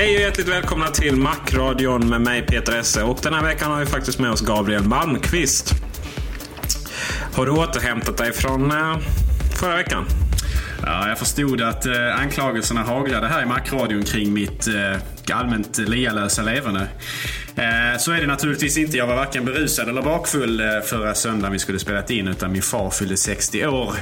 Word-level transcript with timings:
Hej 0.00 0.16
och 0.16 0.22
hjärtligt 0.22 0.48
välkomna 0.48 0.86
till 0.86 1.16
Macradion 1.16 2.08
med 2.08 2.20
mig 2.20 2.42
Peter 2.42 2.78
Esse. 2.78 3.02
Och 3.02 3.18
den 3.22 3.34
här 3.34 3.42
veckan 3.42 3.70
har 3.70 3.80
vi 3.80 3.86
faktiskt 3.86 4.18
med 4.18 4.30
oss 4.30 4.40
Gabriel 4.40 4.82
Malmqvist. 4.82 5.74
Har 7.34 7.46
du 7.46 7.52
återhämtat 7.52 8.16
dig 8.16 8.32
från 8.32 8.70
eh, 8.70 8.98
förra 9.60 9.76
veckan? 9.76 10.04
Ja, 10.82 11.08
jag 11.08 11.18
förstod 11.18 11.60
att 11.60 11.86
eh, 11.86 12.20
anklagelserna 12.20 12.82
haglade 12.82 13.28
här 13.28 13.42
i 13.42 13.46
Macradion 13.46 14.02
kring 14.02 14.32
mitt 14.32 14.68
eh, 14.68 15.36
allmänt 15.36 15.78
lialösa 15.78 16.42
leverne. 16.42 16.88
Eh, 17.56 17.98
så 17.98 18.12
är 18.12 18.20
det 18.20 18.26
naturligtvis 18.26 18.78
inte. 18.78 18.96
Jag 18.96 19.06
var 19.06 19.16
varken 19.16 19.44
berusad 19.44 19.88
eller 19.88 20.02
bakfull 20.02 20.60
eh, 20.60 20.66
förra 20.84 21.14
söndagen 21.14 21.52
vi 21.52 21.58
skulle 21.58 21.78
spelat 21.78 22.10
in. 22.10 22.28
Utan 22.28 22.52
min 22.52 22.62
far 22.62 22.90
fyllde 22.90 23.16
60 23.16 23.66
år. 23.66 23.94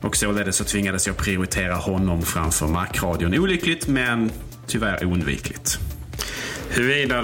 Och 0.00 0.16
således 0.16 0.56
så 0.56 0.64
tvingades 0.64 1.06
jag 1.06 1.16
prioritera 1.16 1.74
honom 1.74 2.22
framför 2.22 2.66
Macradion. 2.66 3.38
Olyckligt 3.38 3.88
men 3.88 4.30
tyvärr 4.70 5.04
oundvikligt. 5.04 5.78
Huruvida 6.72 7.22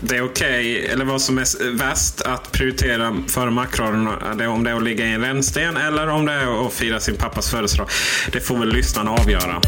det 0.00 0.16
är 0.16 0.24
okej, 0.24 0.86
eller 0.86 1.04
vad 1.04 1.22
som 1.22 1.38
är 1.38 1.76
värst 1.78 2.20
att 2.20 2.52
prioritera 2.52 3.16
före 3.28 3.50
Macradion. 3.50 4.08
Om 4.48 4.64
det 4.64 4.70
är 4.70 4.76
att 4.76 4.82
ligga 4.82 5.06
i 5.06 5.12
en 5.12 5.20
rännsten 5.20 5.76
eller 5.76 6.08
om 6.08 6.26
det 6.26 6.32
är 6.32 6.66
att 6.66 6.72
fira 6.72 7.00
sin 7.00 7.16
pappas 7.16 7.50
födelsedag. 7.50 7.88
Det 8.32 8.40
får 8.40 8.58
väl 8.58 8.72
lyssnarna 8.72 9.10
avgöra. 9.10 9.60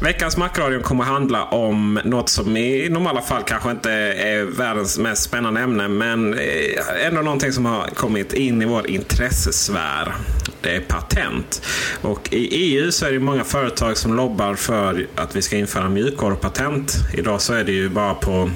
Veckans 0.00 0.36
Macradion 0.36 0.82
kommer 0.82 1.04
att 1.04 1.10
handla 1.10 1.44
om 1.44 2.00
något 2.04 2.28
som 2.28 2.56
i 2.56 2.88
normala 2.88 3.22
fall 3.22 3.42
kanske 3.42 3.70
inte 3.70 3.90
är 3.90 4.44
världens 4.44 4.98
mest 4.98 5.22
spännande 5.22 5.60
ämne. 5.60 5.88
Men 5.88 6.34
eh, 6.34 7.06
ändå 7.06 7.22
någonting 7.22 7.52
som 7.52 7.64
har 7.64 7.86
kommit 7.86 8.32
in 8.32 8.62
i 8.62 8.64
vår 8.64 8.90
intressesfär. 8.90 10.14
Det 10.60 10.76
är 10.76 10.80
patent. 10.80 11.62
Och 12.02 12.28
i 12.32 12.46
EU 12.46 12.92
så 12.92 13.06
är 13.06 13.12
det 13.12 13.18
många 13.18 13.44
företag 13.44 13.96
som 13.96 14.16
lobbar 14.16 14.54
för 14.54 15.06
att 15.14 15.36
vi 15.36 15.42
ska 15.42 15.56
införa 15.56 15.88
mjukvarupatent. 15.88 16.94
Idag 17.14 17.40
så 17.40 17.54
är 17.54 17.64
det 17.64 17.72
ju 17.72 17.88
bara 17.88 18.14
på 18.14 18.50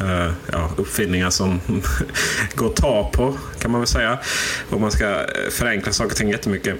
Uh, 0.00 0.32
ja, 0.52 0.70
uppfinningar 0.76 1.30
som 1.30 1.60
går 2.54 2.66
att 2.66 2.76
ta 2.76 3.10
på 3.12 3.34
kan 3.60 3.70
man 3.70 3.80
väl 3.80 3.88
säga. 3.88 4.18
Om 4.70 4.80
man 4.80 4.90
ska 4.90 5.10
eh, 5.10 5.50
förenkla 5.50 5.92
saker 5.92 6.10
och 6.10 6.16
ting 6.16 6.30
jättemycket. 6.30 6.76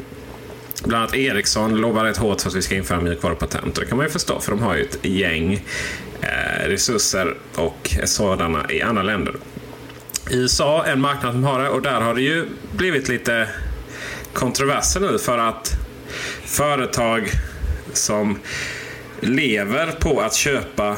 Bland 0.85 1.03
annat 1.03 1.15
Ericsson 1.15 1.77
lovar 1.77 2.05
rätt 2.05 2.17
hårt 2.17 2.41
för 2.41 2.49
att 2.49 2.55
vi 2.55 2.63
ska 2.63 2.75
införa 2.75 3.01
mjukvarupatent. 3.01 3.79
Och 3.79 3.85
det 3.85 3.89
kan 3.89 3.97
man 3.97 4.07
ju 4.07 4.13
förstå 4.13 4.41
för 4.41 4.53
de 4.53 4.63
har 4.63 4.77
ju 4.77 4.83
ett 4.83 4.99
gäng 5.03 5.65
eh, 6.21 6.69
resurser 6.69 7.37
och 7.55 7.97
sådana 8.05 8.71
i 8.71 8.83
andra 8.83 9.03
länder. 9.03 9.35
I 10.31 10.37
USA 10.37 10.85
en 10.85 11.01
marknad 11.01 11.33
som 11.33 11.45
har 11.45 11.63
det 11.63 11.69
och 11.69 11.83
där 11.83 12.01
har 12.01 12.15
det 12.15 12.23
ju 12.23 12.45
blivit 12.77 13.09
lite 13.09 13.49
kontroverser 14.33 15.01
nu 15.01 15.19
för 15.19 15.39
att 15.39 15.73
företag 16.45 17.31
som 17.93 18.39
lever 19.21 19.93
på 19.93 20.21
att 20.21 20.35
köpa 20.35 20.97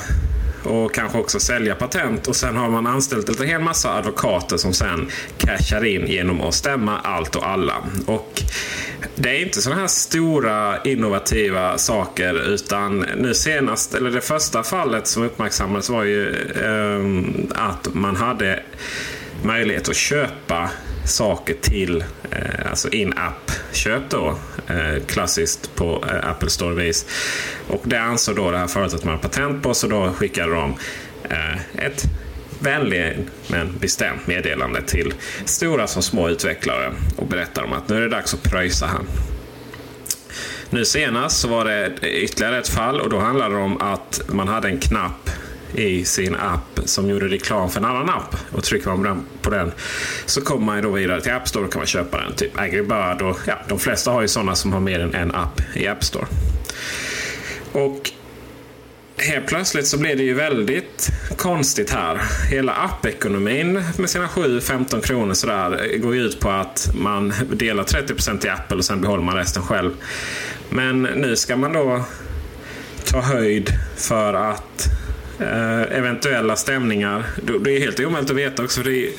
och 0.65 0.95
kanske 0.95 1.19
också 1.19 1.41
sälja 1.41 1.75
patent. 1.75 2.29
Och 2.29 2.37
sen 2.37 2.57
har 2.57 2.71
man 2.71 2.87
anställt 2.87 3.41
en 3.41 3.47
hel 3.47 3.61
massa 3.61 3.95
advokater 3.95 4.57
som 4.57 4.73
sen 4.73 5.11
cashar 5.39 5.85
in 5.85 6.07
genom 6.07 6.41
att 6.41 6.55
stämma 6.55 6.99
allt 6.99 7.37
och 7.37 7.49
alla. 7.49 7.75
Och 8.07 8.43
det 9.17 9.29
är 9.29 9.43
inte 9.43 9.63
sådana 9.63 9.81
här 9.81 9.89
stora 9.89 10.83
innovativa 10.83 11.79
saker 11.79 12.49
utan 12.55 13.07
nu 13.17 13.35
senast, 13.35 13.95
eller 13.95 14.11
det 14.11 14.21
första 14.21 14.63
fallet 14.63 15.07
som 15.07 15.23
uppmärksammades 15.23 15.91
var 15.91 16.05
ju 16.05 16.29
eh, 16.51 17.65
att 17.67 17.95
man 17.95 18.17
hade 18.17 18.63
möjlighet 19.43 19.89
att 19.89 19.97
köpa 19.97 20.71
saker 21.11 21.55
till 21.55 22.05
eh, 22.31 22.71
alltså 22.71 22.89
in-app-köp 22.89 24.03
då. 24.11 24.39
Eh, 24.67 25.05
klassiskt 25.07 25.75
på 25.75 26.05
eh, 26.09 26.31
Apple 26.31 26.51
Store-vis. 26.51 27.07
Och 27.69 27.83
det 27.85 28.01
ansåg 28.01 28.37
då 28.37 28.51
det 28.51 28.59
här 28.59 28.67
företaget 28.67 29.05
man 29.05 29.15
har 29.15 29.23
patent 29.23 29.63
på 29.63 29.75
så 29.75 29.87
då 29.87 30.13
skickade 30.13 30.55
de 30.55 30.75
eh, 31.25 31.85
ett 31.87 32.05
vänligt 32.59 33.17
men 33.47 33.79
bestämt 33.79 34.27
meddelande 34.27 34.83
till 34.83 35.15
stora 35.45 35.87
som 35.87 36.03
små 36.03 36.29
utvecklare 36.29 36.93
och 37.17 37.27
berättar 37.27 37.63
om 37.63 37.73
att 37.73 37.89
nu 37.89 37.97
är 37.97 38.01
det 38.01 38.09
dags 38.09 38.35
att 38.35 38.43
pröjsa 38.43 38.87
här. 38.87 39.01
Nu 40.71 40.85
senast 40.85 41.41
så 41.41 41.49
var 41.49 41.65
det 41.65 42.09
ytterligare 42.09 42.59
ett 42.59 42.69
fall 42.69 43.01
och 43.01 43.11
då 43.11 43.19
handlade 43.19 43.55
det 43.55 43.61
om 43.61 43.81
att 43.81 44.21
man 44.27 44.49
hade 44.49 44.69
en 44.69 44.79
knapp 44.79 45.31
i 45.75 46.05
sin 46.05 46.37
app 46.37 46.81
som 46.85 47.11
gjorde 47.11 47.29
reklam 47.29 47.71
för 47.71 47.81
en 47.81 47.87
annan 47.87 48.11
app. 48.11 48.37
Och 48.53 48.65
trycker 48.65 48.91
man 48.91 49.27
på 49.43 49.51
den 49.51 49.73
så 50.27 50.41
kommer 50.41 50.67
man 50.67 50.83
då 50.83 50.91
vidare 50.91 51.21
till 51.21 51.33
App 51.33 51.49
Store 51.49 51.65
och 51.65 51.73
kan 51.73 51.81
man 51.81 51.87
köpa 51.87 52.21
den. 52.21 52.35
Typ 52.35 52.59
Angry 52.59 52.83
Bird 52.83 53.23
och 53.23 53.39
ja, 53.47 53.55
de 53.69 53.79
flesta 53.79 54.11
har 54.11 54.23
ju 54.23 54.29
sådana 54.29 54.55
som 54.55 54.73
har 54.73 54.81
mer 54.81 55.01
än 55.01 55.15
en 55.15 55.35
app 55.35 55.63
i 55.75 55.87
App 55.87 56.05
Store. 56.05 56.27
Och 57.73 58.11
helt 59.17 59.47
plötsligt 59.47 59.87
så 59.87 59.99
blir 59.99 60.17
det 60.17 60.23
ju 60.23 60.35
väldigt 60.35 61.11
konstigt 61.37 61.91
här. 61.91 62.21
Hela 62.51 62.73
appekonomin 62.73 63.85
med 63.99 64.11
sina 64.11 64.27
7-15 64.27 65.01
kronor 65.01 65.35
sådär 65.35 65.99
går 65.99 66.15
ju 66.15 66.23
ut 66.23 66.41
på 66.41 66.51
att 66.51 66.91
man 66.95 67.33
delar 67.53 67.85
30% 67.85 68.47
i 68.47 68.49
Apple 68.49 68.77
och 68.77 68.85
sen 68.85 69.01
behåller 69.01 69.23
man 69.23 69.37
resten 69.37 69.63
själv. 69.63 69.91
Men 70.69 71.03
nu 71.03 71.37
ska 71.37 71.57
man 71.57 71.73
då 71.73 72.05
ta 73.05 73.21
höjd 73.21 73.71
för 73.97 74.35
att 74.35 74.87
Eh, 75.41 75.99
eventuella 75.99 76.57
stämningar. 76.57 77.25
Det 77.61 77.77
är 77.77 77.81
helt 77.81 78.01
omöjligt 78.01 78.31
att 78.31 78.37
veta 78.37 78.63
också. 78.63 78.83
Det 78.83 79.07
är, 79.07 79.11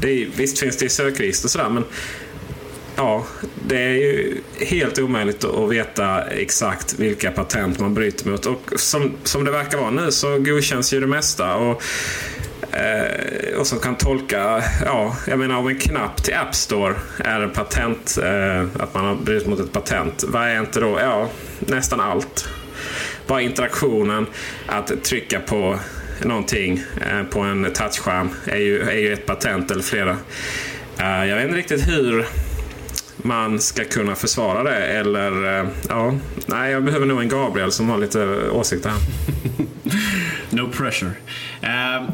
det 0.00 0.22
är, 0.22 0.28
visst 0.36 0.58
finns 0.58 0.76
det 0.76 0.84
i 0.84 0.88
sökregister 0.88 1.46
och 1.46 1.50
sådär 1.50 1.68
men 1.68 1.84
ja, 2.96 3.26
det 3.66 3.82
är 3.82 3.94
ju 3.94 4.40
helt 4.58 4.98
omöjligt 4.98 5.44
att 5.44 5.70
veta 5.70 6.22
exakt 6.22 6.94
vilka 6.98 7.30
patent 7.30 7.78
man 7.78 7.94
bryter 7.94 8.30
mot. 8.30 8.46
Och 8.46 8.72
som, 8.76 9.12
som 9.24 9.44
det 9.44 9.50
verkar 9.50 9.78
vara 9.78 9.90
nu 9.90 10.10
så 10.10 10.38
godkänns 10.38 10.94
ju 10.94 11.00
det 11.00 11.06
mesta. 11.06 11.54
Och, 11.54 11.82
eh, 12.72 13.58
och 13.58 13.66
som 13.66 13.78
kan 13.78 13.96
tolka, 13.96 14.62
ja, 14.84 15.16
jag 15.26 15.38
menar 15.38 15.56
om 15.58 15.68
en 15.68 15.78
knapp 15.78 16.22
till 16.22 16.34
App 16.34 16.54
Store 16.54 16.94
är 17.18 17.48
patent, 17.48 18.18
eh, 18.22 18.82
att 18.82 18.94
man 18.94 19.04
har 19.04 19.14
brutit 19.14 19.48
mot 19.48 19.60
ett 19.60 19.72
patent. 19.72 20.24
Vad 20.28 20.42
är 20.42 20.60
inte 20.60 20.80
då? 20.80 20.98
Ja, 21.00 21.28
nästan 21.58 22.00
allt. 22.00 22.48
Bara 23.30 23.42
interaktionen, 23.42 24.26
att 24.66 25.04
trycka 25.04 25.40
på 25.40 25.78
någonting 26.24 26.82
eh, 27.00 27.22
på 27.22 27.40
en 27.40 27.72
touchskärm 27.72 28.30
är 28.44 28.56
ju, 28.56 28.82
är 28.82 28.98
ju 28.98 29.12
ett 29.12 29.26
patent 29.26 29.70
eller 29.70 29.82
flera. 29.82 30.16
Eh, 30.98 31.24
jag 31.24 31.36
vet 31.36 31.44
inte 31.44 31.56
riktigt 31.56 31.88
hur 31.88 32.26
man 33.16 33.60
ska 33.60 33.84
kunna 33.84 34.14
försvara 34.14 34.62
det. 34.62 34.76
Eller, 34.76 35.60
eh, 35.60 35.68
ja, 35.88 36.14
nej, 36.46 36.72
jag 36.72 36.84
behöver 36.84 37.06
nog 37.06 37.20
en 37.20 37.28
Gabriel 37.28 37.72
som 37.72 37.88
har 37.88 37.98
lite 37.98 38.50
åsikter 38.50 38.90
här. 38.90 38.98
no 40.56 40.70
pressure. 40.72 41.10
Uh, 41.62 42.08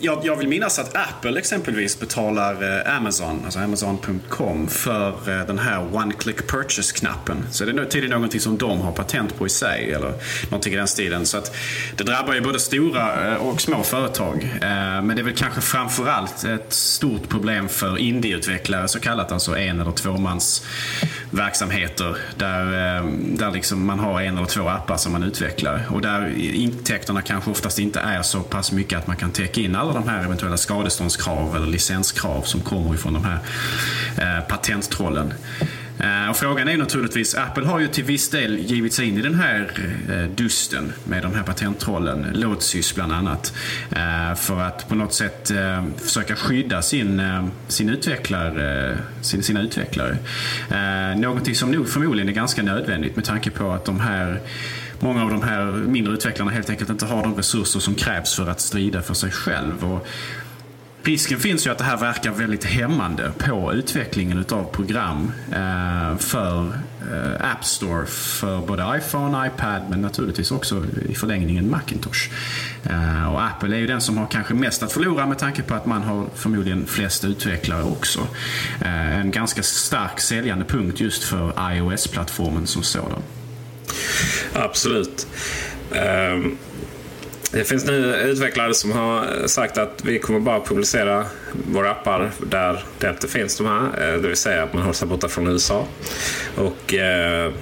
jag, 0.00 0.26
jag, 0.26 0.36
vill 0.36 0.48
minnas 0.48 0.78
att 0.78 0.96
Apple 0.96 1.38
exempelvis 1.38 2.00
betalar 2.00 2.86
eh, 2.86 2.96
Amazon, 2.96 3.40
alltså 3.44 3.58
Amazon.com, 3.58 4.68
för 4.68 5.08
eh, 5.08 5.46
den 5.46 5.58
här 5.58 5.96
One 5.96 6.12
Click 6.12 6.50
Purchase-knappen. 6.50 7.36
Så 7.50 7.64
det 7.64 7.82
är 7.82 7.84
tydligen 7.84 8.10
någonting 8.10 8.40
som 8.40 8.58
de 8.58 8.80
har 8.80 8.92
patent 8.92 9.38
på 9.38 9.46
i 9.46 9.48
sig, 9.48 9.92
eller 9.92 10.12
någonting 10.44 10.72
i 10.72 10.76
den 10.76 10.88
stilen. 10.88 11.26
Så 11.26 11.38
att 11.38 11.56
det 11.96 12.04
drabbar 12.04 12.34
ju 12.34 12.40
både 12.40 12.60
stora 12.60 13.32
eh, 13.32 13.36
och 13.36 13.60
små 13.60 13.82
företag. 13.82 14.44
Eh, 14.62 14.68
men 15.02 15.08
det 15.08 15.18
är 15.18 15.24
väl 15.24 15.36
kanske 15.36 15.60
framförallt 15.60 16.44
ett 16.44 16.72
stort 16.72 17.28
problem 17.28 17.68
för 17.68 17.98
indieutvecklare, 17.98 18.88
så 18.88 19.00
kallat, 19.00 19.32
alltså 19.32 19.56
en 19.56 19.80
eller 19.80 19.92
tvåmans 19.92 20.66
verksamheter 21.30 22.16
där, 22.36 22.96
eh, 22.96 23.10
där 23.12 23.50
liksom 23.50 23.86
man 23.86 23.98
har 23.98 24.20
en 24.20 24.36
eller 24.36 24.46
två 24.46 24.68
appar 24.68 24.96
som 24.96 25.12
man 25.12 25.22
utvecklar 25.22 25.82
och 25.90 26.00
där 26.00 26.32
intäkterna 26.38 27.22
kanske 27.22 27.50
oftast 27.50 27.78
inte 27.78 28.00
är 28.00 28.22
så 28.22 28.40
pass 28.40 28.72
mycket 28.72 28.98
att 28.98 29.06
man 29.06 29.16
kan 29.16 29.30
täcka 29.30 29.60
in 29.60 29.76
alla 29.76 29.85
alla 29.86 30.00
de 30.00 30.08
här 30.08 30.24
eventuella 30.24 30.56
skadeståndskrav 30.56 31.56
eller 31.56 31.66
licenskrav 31.66 32.42
som 32.42 32.60
kommer 32.60 32.94
ifrån 32.94 33.12
de 33.12 33.24
här 33.24 33.38
eh, 34.18 34.44
patenttrollen. 34.48 35.34
Eh, 35.98 36.30
och 36.30 36.36
frågan 36.36 36.68
är 36.68 36.76
naturligtvis, 36.76 37.34
Apple 37.34 37.66
har 37.66 37.80
ju 37.80 37.88
till 37.88 38.04
viss 38.04 38.30
del 38.30 38.58
givit 38.58 38.92
sig 38.92 39.08
in 39.08 39.18
i 39.18 39.22
den 39.22 39.34
här 39.34 39.70
eh, 40.08 40.30
dusten 40.34 40.92
med 41.04 41.22
de 41.22 41.34
här 41.34 41.42
patenttrollen, 41.42 42.26
Lotsys 42.34 42.94
bland 42.94 43.12
annat, 43.12 43.54
eh, 43.90 44.34
för 44.34 44.60
att 44.60 44.88
på 44.88 44.94
något 44.94 45.14
sätt 45.14 45.52
försöka 45.96 46.36
skydda 46.36 46.82
sin, 46.82 47.22
sin 47.68 47.88
utvecklare, 47.88 48.98
sin, 49.20 49.42
sina 49.42 49.60
utvecklare. 49.60 50.16
någonting 51.16 51.54
som 51.54 51.70
nog 51.70 51.88
förmodligen 51.88 52.28
är 52.28 52.32
ganska 52.32 52.62
nödvändigt 52.62 53.16
med 53.16 53.24
tanke 53.24 53.50
på 53.50 53.72
att 53.72 53.84
de 53.84 54.00
här 54.00 54.40
många 55.00 55.22
av 55.22 55.30
de 55.30 55.42
här 55.42 55.72
mindre 55.72 56.12
utvecklarna 56.12 56.50
helt 56.50 56.70
enkelt 56.70 56.90
inte 56.90 57.06
har 57.06 57.22
de 57.22 57.34
resurser 57.34 57.80
som 57.80 57.94
krävs 57.94 58.34
för 58.34 58.46
att 58.46 58.60
strida 58.60 59.02
för 59.02 59.14
sig 59.14 59.30
själv. 59.30 59.84
Och 59.84 60.06
risken 61.06 61.38
finns 61.38 61.66
ju 61.66 61.70
att 61.70 61.78
det 61.78 61.84
här 61.84 61.96
verkar 61.96 62.30
väldigt 62.30 62.64
hämmande 62.64 63.32
på 63.38 63.72
utvecklingen 63.72 64.38
utav 64.38 64.64
program 64.64 65.32
eh, 65.52 66.18
för 66.18 66.66
eh, 67.12 67.50
App 67.52 67.64
Store 67.64 68.06
för 68.06 68.66
både 68.66 68.98
iPhone, 68.98 69.46
iPad 69.46 69.82
men 69.90 70.02
naturligtvis 70.02 70.50
också 70.50 70.84
i 71.08 71.14
förlängningen 71.14 71.70
Macintosh. 71.70 72.30
Eh, 72.84 73.32
och 73.32 73.44
Apple 73.44 73.76
är 73.76 73.80
ju 73.80 73.86
den 73.86 74.00
som 74.00 74.18
har 74.18 74.26
kanske 74.26 74.54
mest 74.54 74.82
att 74.82 74.92
förlora 74.92 75.26
med 75.26 75.38
tanke 75.38 75.62
på 75.62 75.74
att 75.74 75.86
man 75.86 76.02
har 76.02 76.26
förmodligen 76.34 76.86
flest 76.86 77.24
utvecklare 77.24 77.82
också. 77.82 78.26
En 78.80 79.30
ganska 79.30 79.62
stark 79.62 80.20
säljande 80.20 80.64
punkt 80.64 81.00
just 81.00 81.24
för 81.24 81.72
iOS-plattformen 81.72 82.66
som 82.66 82.82
sådan. 82.82 83.22
Absolut. 84.52 85.26
Um, 85.90 86.58
det 87.52 87.64
finns 87.64 87.84
nu 87.84 88.14
utvecklare 88.14 88.74
som 88.74 88.92
har 88.92 89.46
sagt 89.46 89.78
att 89.78 90.04
vi 90.04 90.18
kommer 90.18 90.40
bara 90.40 90.60
publicera 90.60 91.26
våra 91.72 91.90
appar 91.90 92.30
där 92.46 92.84
det 92.98 93.10
inte 93.10 93.28
finns 93.28 93.56
de 93.56 93.66
här. 93.66 93.84
Eh, 93.84 94.20
det 94.20 94.28
vill 94.28 94.36
säga 94.36 94.62
att 94.62 94.72
man 94.72 94.82
håller 94.82 94.94
sig 94.94 95.08
borta 95.08 95.28
från 95.28 95.46
USA. 95.46 95.86
Och 96.56 96.92
uh, 96.92 97.52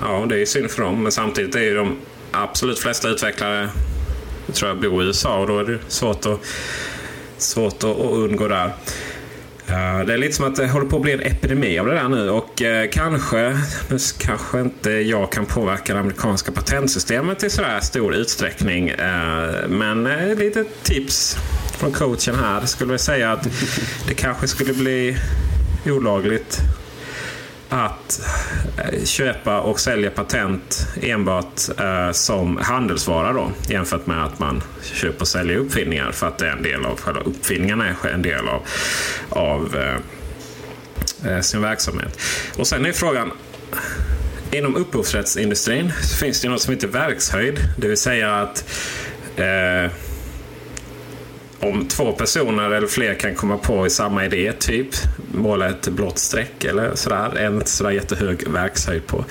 ja, 0.00 0.26
det 0.28 0.42
är 0.42 0.46
synd 0.46 0.70
för 0.70 0.82
dem. 0.82 1.02
Men 1.02 1.12
samtidigt 1.12 1.54
är 1.54 1.60
ju 1.60 1.74
de 1.74 1.96
absolut 2.32 2.78
flesta 2.78 3.08
utvecklare 3.08 3.68
tror 4.52 4.68
jag 4.68 4.80
bor 4.80 5.02
i 5.02 5.06
USA 5.06 5.38
och 5.38 5.46
då 5.46 5.58
är 5.58 5.64
det 5.64 5.78
svårt 5.88 6.26
att, 6.26 6.40
svårt 7.38 7.84
att 7.84 7.96
undgå 7.96 8.48
där. 8.48 8.72
Det 9.68 10.12
är 10.12 10.18
lite 10.18 10.34
som 10.34 10.46
att 10.46 10.56
det 10.56 10.68
håller 10.68 10.86
på 10.86 10.96
att 10.96 11.02
bli 11.02 11.12
en 11.12 11.20
epidemi 11.20 11.78
av 11.78 11.86
det 11.86 11.94
där 11.94 12.08
nu 12.08 12.30
och 12.30 12.62
eh, 12.62 12.88
kanske, 12.90 13.58
nu 13.88 13.98
kanske 14.18 14.60
inte 14.60 14.90
jag 14.90 15.32
kan 15.32 15.46
påverka 15.46 15.94
det 15.94 16.00
amerikanska 16.00 16.52
patentsystemet 16.52 17.42
i 17.42 17.50
sådär 17.50 17.80
stor 17.80 18.14
utsträckning. 18.14 18.88
Eh, 18.88 19.68
men 19.68 20.06
eh, 20.06 20.38
lite 20.38 20.64
tips 20.82 21.36
från 21.78 21.92
coachen 21.92 22.34
här 22.34 22.66
skulle 22.66 22.92
jag 22.92 23.00
säga 23.00 23.32
att 23.32 23.48
det 24.08 24.14
kanske 24.14 24.48
skulle 24.48 24.74
bli 24.74 25.16
olagligt 25.86 26.60
att 27.68 28.20
eh, 28.78 29.04
köpa 29.04 29.60
och 29.60 29.80
sälja 29.80 30.10
patent 30.10 30.86
enbart 31.02 31.60
eh, 31.78 32.12
som 32.12 32.56
handelsvara 32.56 33.32
då, 33.32 33.50
jämfört 33.68 34.06
med 34.06 34.24
att 34.24 34.38
man 34.38 34.62
köper 34.82 35.20
och 35.20 35.28
säljer 35.28 35.56
uppfinningar 35.56 36.12
för 36.12 36.26
att 36.26 36.38
det 36.38 36.46
är 36.46 36.52
en 36.52 36.62
del 36.62 36.86
av 36.86 37.00
själva 37.00 37.20
uppfinningarna 37.20 37.88
är 37.88 38.08
en 38.08 38.22
del 38.22 38.48
av, 38.48 38.62
av 39.28 39.76
eh, 39.76 41.32
eh, 41.32 41.40
sin 41.40 41.62
verksamhet. 41.62 42.20
Och 42.56 42.66
sen 42.66 42.86
är 42.86 42.92
frågan 42.92 43.32
Inom 44.50 44.76
upphovsrättsindustrin 44.76 45.92
finns 46.20 46.40
det 46.40 46.48
något 46.48 46.60
som 46.60 46.74
heter 46.74 46.88
verkshöjd. 46.88 47.58
Det 47.78 47.88
vill 47.88 47.96
säga 47.96 48.34
att 48.34 48.64
eh, 49.36 49.92
om 51.60 51.88
två 51.88 52.12
personer 52.12 52.70
eller 52.70 52.86
fler 52.86 53.14
kan 53.14 53.34
komma 53.34 53.58
på 53.58 53.90
samma 53.90 54.24
idé, 54.24 54.52
typ 54.58 54.88
måla 55.34 55.68
ett 55.68 55.88
blått 55.88 56.18
streck 56.18 56.64
eller 56.64 56.94
sådär, 56.94 57.36
en 57.36 57.66
sådär 57.66 57.90
jättehög 57.90 58.48
verkshöjd 58.48 59.06
på, 59.06 59.24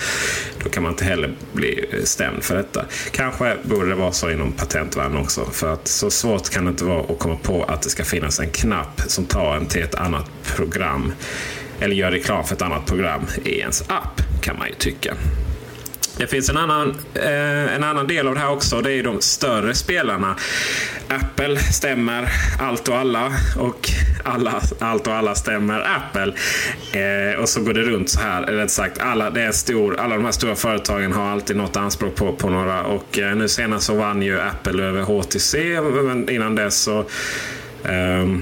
då 0.63 0.69
kan 0.69 0.83
man 0.83 0.91
inte 0.91 1.05
heller 1.05 1.33
bli 1.53 1.85
stämd 2.03 2.43
för 2.43 2.55
detta. 2.55 2.85
Kanske 3.11 3.57
borde 3.63 3.89
det 3.89 3.95
vara 3.95 4.11
så 4.11 4.31
inom 4.31 4.51
patentvärlden 4.51 5.17
också, 5.17 5.45
för 5.45 5.73
att 5.73 5.87
så 5.87 6.09
svårt 6.09 6.49
kan 6.49 6.65
det 6.65 6.69
inte 6.69 6.85
vara 6.85 6.99
att 6.99 7.19
komma 7.19 7.37
på 7.43 7.63
att 7.63 7.81
det 7.81 7.89
ska 7.89 8.03
finnas 8.03 8.39
en 8.39 8.49
knapp 8.49 9.01
som 9.07 9.25
tar 9.25 9.55
en 9.55 9.65
till 9.65 9.83
ett 9.83 9.95
annat 9.95 10.29
program 10.55 11.13
eller 11.79 11.95
gör 11.95 12.11
reklam 12.11 12.43
för 12.43 12.55
ett 12.55 12.61
annat 12.61 12.85
program 12.85 13.21
i 13.43 13.59
ens 13.59 13.81
app, 13.81 14.21
kan 14.41 14.57
man 14.57 14.67
ju 14.67 14.73
tycka. 14.73 15.13
Det 16.17 16.27
finns 16.27 16.49
en 16.49 16.57
annan, 16.57 16.95
eh, 17.13 17.75
en 17.75 17.83
annan 17.83 18.07
del 18.07 18.27
av 18.27 18.33
det 18.33 18.39
här 18.39 18.51
också. 18.51 18.81
Det 18.81 18.93
är 18.93 19.03
de 19.03 19.21
större 19.21 19.75
spelarna. 19.75 20.35
Apple 21.07 21.59
stämmer 21.59 22.29
allt 22.61 22.87
och 22.87 22.97
alla 22.97 23.31
och 23.57 23.89
alla, 24.23 24.61
allt 24.79 25.07
och 25.07 25.13
alla 25.13 25.35
stämmer 25.35 25.87
Apple. 25.95 26.33
Eh, 27.01 27.39
och 27.39 27.49
så 27.49 27.61
går 27.61 27.73
det 27.73 27.81
runt 27.81 28.09
så 28.09 28.19
här. 28.19 28.41
Rätt 28.41 28.71
sagt, 28.71 28.97
alla, 28.99 29.29
det 29.29 29.41
är 29.41 29.51
stor, 29.51 29.99
alla 29.99 30.15
de 30.15 30.25
här 30.25 30.31
stora 30.31 30.55
företagen 30.55 31.13
har 31.13 31.31
alltid 31.31 31.55
något 31.55 31.75
anspråk 31.75 32.15
på, 32.15 32.33
på 32.33 32.49
några. 32.49 32.83
Och 32.83 33.19
eh, 33.19 33.35
nu 33.35 33.47
senast 33.47 33.85
så 33.85 33.95
vann 33.95 34.21
ju 34.21 34.39
Apple 34.39 34.83
över 34.83 35.01
HTC. 35.01 35.81
Men 35.81 36.29
innan 36.29 36.55
dess 36.55 36.81
så 36.81 36.99
eh, 37.83 38.37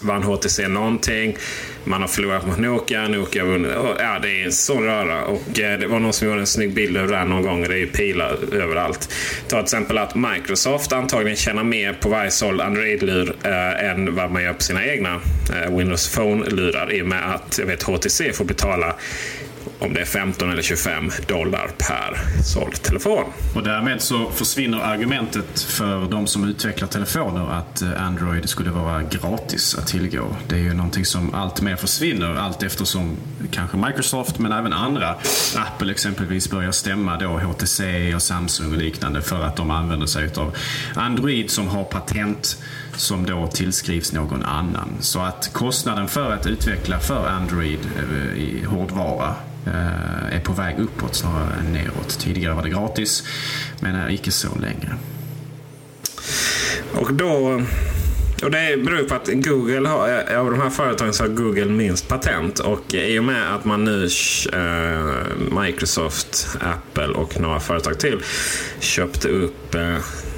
vann 0.00 0.22
HTC 0.22 0.68
någonting. 0.68 1.36
Man 1.84 2.00
har 2.00 2.08
förlorat 2.08 2.46
mot 2.46 2.58
Nokia, 2.58 3.08
Nokia 3.08 3.42
har 3.42 3.50
vunnit. 3.50 3.70
Ja, 3.98 4.18
det 4.22 4.40
är 4.40 4.44
en 4.44 4.52
sån 4.52 4.84
röra. 4.84 5.24
Och 5.24 5.60
eh, 5.60 5.78
det 5.78 5.86
var 5.86 5.98
någon 5.98 6.12
som 6.12 6.28
gjorde 6.28 6.40
en 6.40 6.46
snygg 6.46 6.74
bild 6.74 6.96
över 6.96 7.12
det 7.12 7.16
här 7.16 7.24
någon 7.24 7.42
gång. 7.42 7.62
Det 7.62 7.74
är 7.74 7.78
ju 7.78 7.86
pilar 7.86 8.38
överallt. 8.52 9.14
Ta 9.48 9.56
till 9.56 9.64
exempel 9.64 9.98
att 9.98 10.14
Microsoft 10.14 10.92
antagligen 10.92 11.36
tjänar 11.36 11.64
mer 11.64 11.92
på 11.92 12.08
varje 12.08 12.30
såld 12.30 12.60
Android-lur 12.60 13.36
eh, 13.42 13.90
än 13.90 14.14
vad 14.14 14.30
man 14.30 14.42
gör 14.42 14.52
på 14.52 14.62
sina 14.62 14.86
egna 14.86 15.20
eh, 15.54 15.76
Windows 15.76 16.16
Phone-lurar. 16.16 16.92
I 16.92 17.02
och 17.02 17.06
med 17.06 17.34
att 17.34 17.58
jag 17.58 17.66
vet 17.66 17.82
HTC 17.82 18.32
får 18.32 18.44
betala 18.44 18.94
om 19.78 19.94
det 19.94 20.00
är 20.00 20.04
15 20.04 20.50
eller 20.50 20.62
25 20.62 21.10
dollar 21.26 21.70
per 21.78 22.42
såld 22.42 22.82
telefon. 22.82 23.24
Och 23.54 23.62
därmed 23.62 24.02
så 24.02 24.30
försvinner 24.30 24.78
argumentet 24.78 25.60
för 25.60 26.10
de 26.10 26.26
som 26.26 26.44
utvecklar 26.44 26.88
telefoner 26.88 27.50
att 27.50 27.82
eh, 27.82 28.06
Android 28.06 28.48
skulle 28.48 28.70
vara 28.70 29.02
gratis 29.02 29.74
att 29.78 29.86
tillgå. 29.86 30.36
Det 30.48 30.54
är 30.54 30.60
ju 30.60 30.74
någonting 30.74 31.04
som 31.04 31.34
allt 31.34 31.62
mer 31.62 31.76
försvinner 31.76 32.34
allt 32.34 32.62
eftersom 32.62 33.16
kanske 33.50 33.76
Microsoft 33.76 34.38
men 34.38 34.52
även 34.52 34.72
andra, 34.72 35.14
Apple 35.56 35.92
exempelvis, 35.92 36.50
börjar 36.50 36.72
stämma 36.72 37.18
då 37.18 37.28
HTC 37.28 38.14
och 38.14 38.22
Samsung 38.22 38.72
och 38.72 38.78
liknande 38.78 39.22
för 39.22 39.42
att 39.42 39.56
de 39.56 39.70
använder 39.70 40.06
sig 40.06 40.30
av 40.36 40.56
Android 40.94 41.50
som 41.50 41.68
har 41.68 41.84
patent 41.84 42.58
som 42.96 43.26
då 43.26 43.46
tillskrivs 43.46 44.12
någon 44.12 44.42
annan. 44.42 44.88
Så 45.00 45.20
att 45.20 45.50
kostnaden 45.52 46.08
för 46.08 46.32
att 46.32 46.46
utveckla 46.46 46.98
för 46.98 47.28
Android 47.28 47.80
eh, 47.96 48.38
i 48.38 48.64
hårdvara 48.64 49.34
Eh, 49.66 50.36
är 50.36 50.40
på 50.40 50.52
väg 50.52 50.78
uppåt 50.78 51.14
snarare 51.14 51.54
än 51.54 51.72
neråt. 51.72 52.18
Tidigare 52.18 52.54
var 52.54 52.62
det 52.62 52.70
gratis, 52.70 53.24
men 53.80 53.94
är 53.94 54.10
icke 54.10 54.30
så 54.30 54.58
längre. 54.58 54.96
Och 56.92 57.14
då... 57.14 57.60
Och 58.42 58.50
det 58.50 58.84
beror 58.84 59.08
på 59.08 59.14
att 59.14 59.28
Google 59.32 59.88
har, 59.88 60.08
eh, 60.08 60.40
av 60.40 60.50
de 60.50 60.60
här 60.60 60.70
företagen 60.70 61.12
så 61.12 61.22
har 61.22 61.28
Google 61.28 61.64
minst 61.64 62.08
patent. 62.08 62.58
Och 62.58 62.94
i 62.94 63.18
och 63.18 63.24
med 63.24 63.54
att 63.54 63.64
man 63.64 63.84
nu, 63.84 64.08
eh, 64.52 65.60
Microsoft, 65.62 66.48
Apple 66.60 67.14
och 67.14 67.40
några 67.40 67.60
företag 67.60 67.98
till, 67.98 68.22
köpte 68.80 69.28
upp 69.28 69.74
eh, 69.74 69.96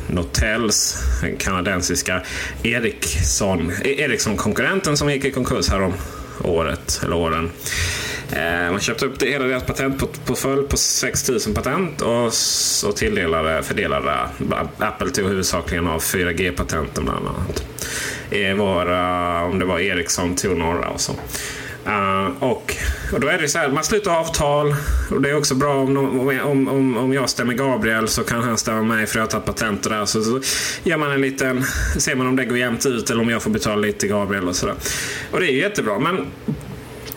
Notels 0.09 1.05
kanadensiska 1.39 2.23
Ericsson, 2.63 3.73
Ericsson-konkurrenten 3.85 4.97
som 4.97 5.11
gick 5.11 5.25
i 5.25 5.31
konkurs 5.31 5.69
härom 5.69 5.93
året, 6.43 7.01
eller 7.05 7.17
åren. 7.17 7.51
Eh, 8.33 8.71
man 8.71 8.81
köpte 8.81 9.07
upp 9.07 9.19
det, 9.19 9.27
hela 9.27 9.45
deras 9.45 9.63
patentportfölj 9.63 10.69
på 10.69 10.77
6000 10.77 11.55
patent 11.55 12.03
och 12.03 12.33
så 12.33 12.93
tilldelade, 12.93 13.63
fördelade 13.63 14.15
Apple 14.79 15.11
till 15.11 15.25
huvudsakligen 15.25 15.87
av 15.87 16.03
4G-patenten 16.03 17.05
bland 17.05 17.27
annat. 17.29 17.65
Det 18.31 18.53
om 18.53 19.59
det 19.59 19.65
var 19.65 19.81
Ericsson 19.81 20.37
tog 20.37 20.57
några 20.57 20.89
och 20.89 21.01
så. 21.01 21.13
Uh, 21.87 22.43
och, 22.43 22.77
och 23.13 23.21
då 23.21 23.29
är 23.29 23.39
det 23.39 23.49
så 23.49 23.59
här, 23.59 23.69
man 23.69 23.85
slutar 23.85 24.11
avtal. 24.11 24.75
Och 25.11 25.23
det 25.23 25.31
är 25.31 25.37
också 25.37 25.55
bra 25.55 25.75
om, 25.75 25.97
om, 25.97 26.69
om, 26.69 26.97
om 26.97 27.13
jag 27.13 27.31
stämmer 27.31 27.55
Gabriel 27.55 28.09
så 28.09 28.23
kan 28.23 28.43
han 28.43 28.59
stämma 28.59 28.83
mig 28.83 29.07
för 29.07 29.19
jag 29.19 29.23
har 29.23 29.31
tagit 29.31 29.47
patent 29.47 29.87
och 29.87 29.93
där. 29.93 30.05
Så, 30.05 30.23
så 30.23 30.41
gör 30.83 30.97
man 30.97 31.13
en 31.13 31.21
liten, 31.21 31.65
ser 31.99 32.15
man 32.15 32.27
om 32.27 32.37
det 32.37 32.45
går 32.45 32.59
jämnt 32.59 32.87
ut 32.87 33.11
eller 33.11 33.21
om 33.21 33.31
jag 33.31 33.43
får 33.43 33.51
betala 33.51 33.77
lite 33.77 33.99
till 33.99 34.09
Gabriel 34.09 34.49
och 34.49 34.57
sådär. 34.57 34.75
Och 35.31 35.41
det 35.41 35.47
är 35.47 35.53
ju 35.53 35.59
jättebra. 35.59 35.99
Men, 35.99 36.27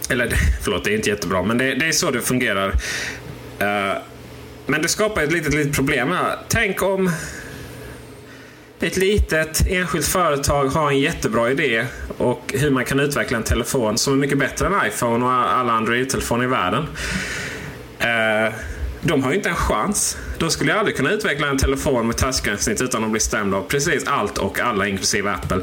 eller 0.10 0.28
förlåt, 0.62 0.84
det 0.84 0.94
är 0.94 0.96
inte 0.96 1.10
jättebra. 1.10 1.44
Men 1.44 1.58
det, 1.58 1.76
det 1.76 1.88
är 1.88 1.92
så 1.92 2.12
det 2.12 2.22
fungerar. 2.22 2.68
Uh, 2.70 3.98
men 4.66 4.82
det 4.82 4.88
skapar 4.88 5.22
ett 5.22 5.32
litet, 5.32 5.54
litet 5.54 5.76
problem 5.76 6.12
här. 6.12 6.38
Tänk 6.48 6.84
om 6.84 7.12
ett 8.80 8.98
litet 8.98 9.68
enskilt 9.68 10.06
företag 10.06 10.66
har 10.66 10.90
en 10.90 11.00
jättebra 11.00 11.52
idé 11.52 11.86
och 12.18 12.54
hur 12.54 12.72
man 12.72 12.86
kan 12.86 13.00
utveckla 13.00 13.38
en 13.38 13.44
telefon 13.44 13.98
som 13.98 14.14
är 14.14 14.18
mycket 14.18 14.38
bättre 14.38 14.68
än 14.68 14.74
iPhone 14.88 15.26
och 15.26 15.32
alla 15.32 15.74
Android-telefoner 15.74 16.44
i 16.44 16.48
världen. 16.48 16.84
Uh, 18.02 18.54
de 19.02 19.24
har 19.24 19.32
ju 19.32 19.38
inte 19.38 19.50
en 19.50 19.56
chans. 19.56 20.18
De 20.38 20.52
skulle 20.52 20.72
ju 20.72 20.78
aldrig 20.78 20.98
kunna 20.98 21.12
utveckla 21.12 21.48
en 21.48 21.58
telefon 21.58 22.08
med 22.08 22.18
touchgränssnitt 22.18 22.82
utan 22.82 23.04
att 23.04 23.12
bli 23.12 23.20
stämda 23.20 23.58
av 23.58 23.62
precis 23.62 24.08
allt 24.08 24.38
och 24.38 24.60
alla, 24.60 24.88
inklusive 24.88 25.32
Apple. 25.32 25.62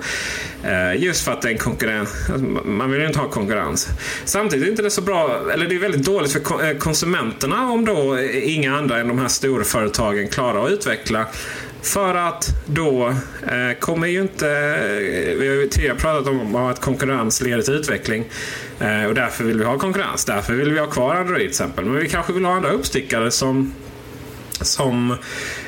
Eh, 0.62 1.02
just 1.02 1.25
för 1.25 1.33
att 1.33 1.43
det 1.43 1.49
är 1.49 1.52
en 1.52 1.59
konkurrens. 1.59 2.14
Alltså, 2.33 2.47
man 2.64 2.90
vill 2.90 3.00
ju 3.00 3.07
inte 3.07 3.19
ha 3.19 3.28
konkurrens. 3.28 3.88
Samtidigt 4.25 4.62
är 4.62 4.66
det 4.66 4.71
inte 4.71 4.90
så 4.90 5.02
bra, 5.02 5.40
eller 5.52 5.69
det 5.69 5.75
är 5.75 5.78
väldigt 5.78 6.05
dåligt 6.05 6.33
för 6.33 6.69
eh, 6.69 6.76
konsumenterna 6.78 7.71
om 7.71 7.85
då 7.85 8.21
inga 8.43 8.76
andra 8.76 8.99
än 8.99 9.09
de 9.09 9.19
här 9.19 9.28
stora 9.28 9.64
företagen 9.64 10.28
klarar 10.28 10.64
att 10.64 10.71
utveckla 10.71 11.26
för 11.87 12.14
att 12.14 12.49
då 12.66 13.09
eh, 13.43 13.78
kommer 13.81 14.07
ju 14.07 14.21
inte... 14.21 14.49
Eh, 14.49 15.38
vi 15.38 15.49
har 15.49 15.55
ju 15.55 15.69
tidigare 15.69 15.97
pratat 15.97 16.28
om 16.28 16.57
att 16.57 16.81
konkurrens 16.81 17.40
leder 17.43 17.62
till 17.62 17.75
utveckling. 17.75 18.25
Eh, 18.80 19.04
och 19.04 19.14
därför 19.14 19.45
vill 19.45 19.59
vi 19.59 19.64
ha 19.64 19.78
konkurrens. 19.78 20.25
Därför 20.25 20.52
vill 20.52 20.73
vi 20.73 20.78
ha 20.78 20.87
kvar 20.87 21.14
Android 21.14 21.40
till 21.40 21.49
exempel. 21.49 21.85
Men 21.85 22.00
vi 22.00 22.09
kanske 22.09 22.33
vill 22.33 22.45
ha 22.45 22.52
andra 22.52 22.71
uppstickare 22.71 23.30
som 23.30 23.73
som 24.61 25.16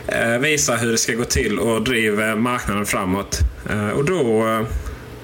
eh, 0.06 0.38
visar 0.38 0.76
hur 0.76 0.92
det 0.92 0.98
ska 0.98 1.12
gå 1.12 1.24
till 1.24 1.58
och 1.58 1.82
driver 1.82 2.36
marknaden 2.36 2.86
framåt. 2.86 3.38
Eh, 3.70 3.88
och 3.88 4.04
då, 4.04 4.44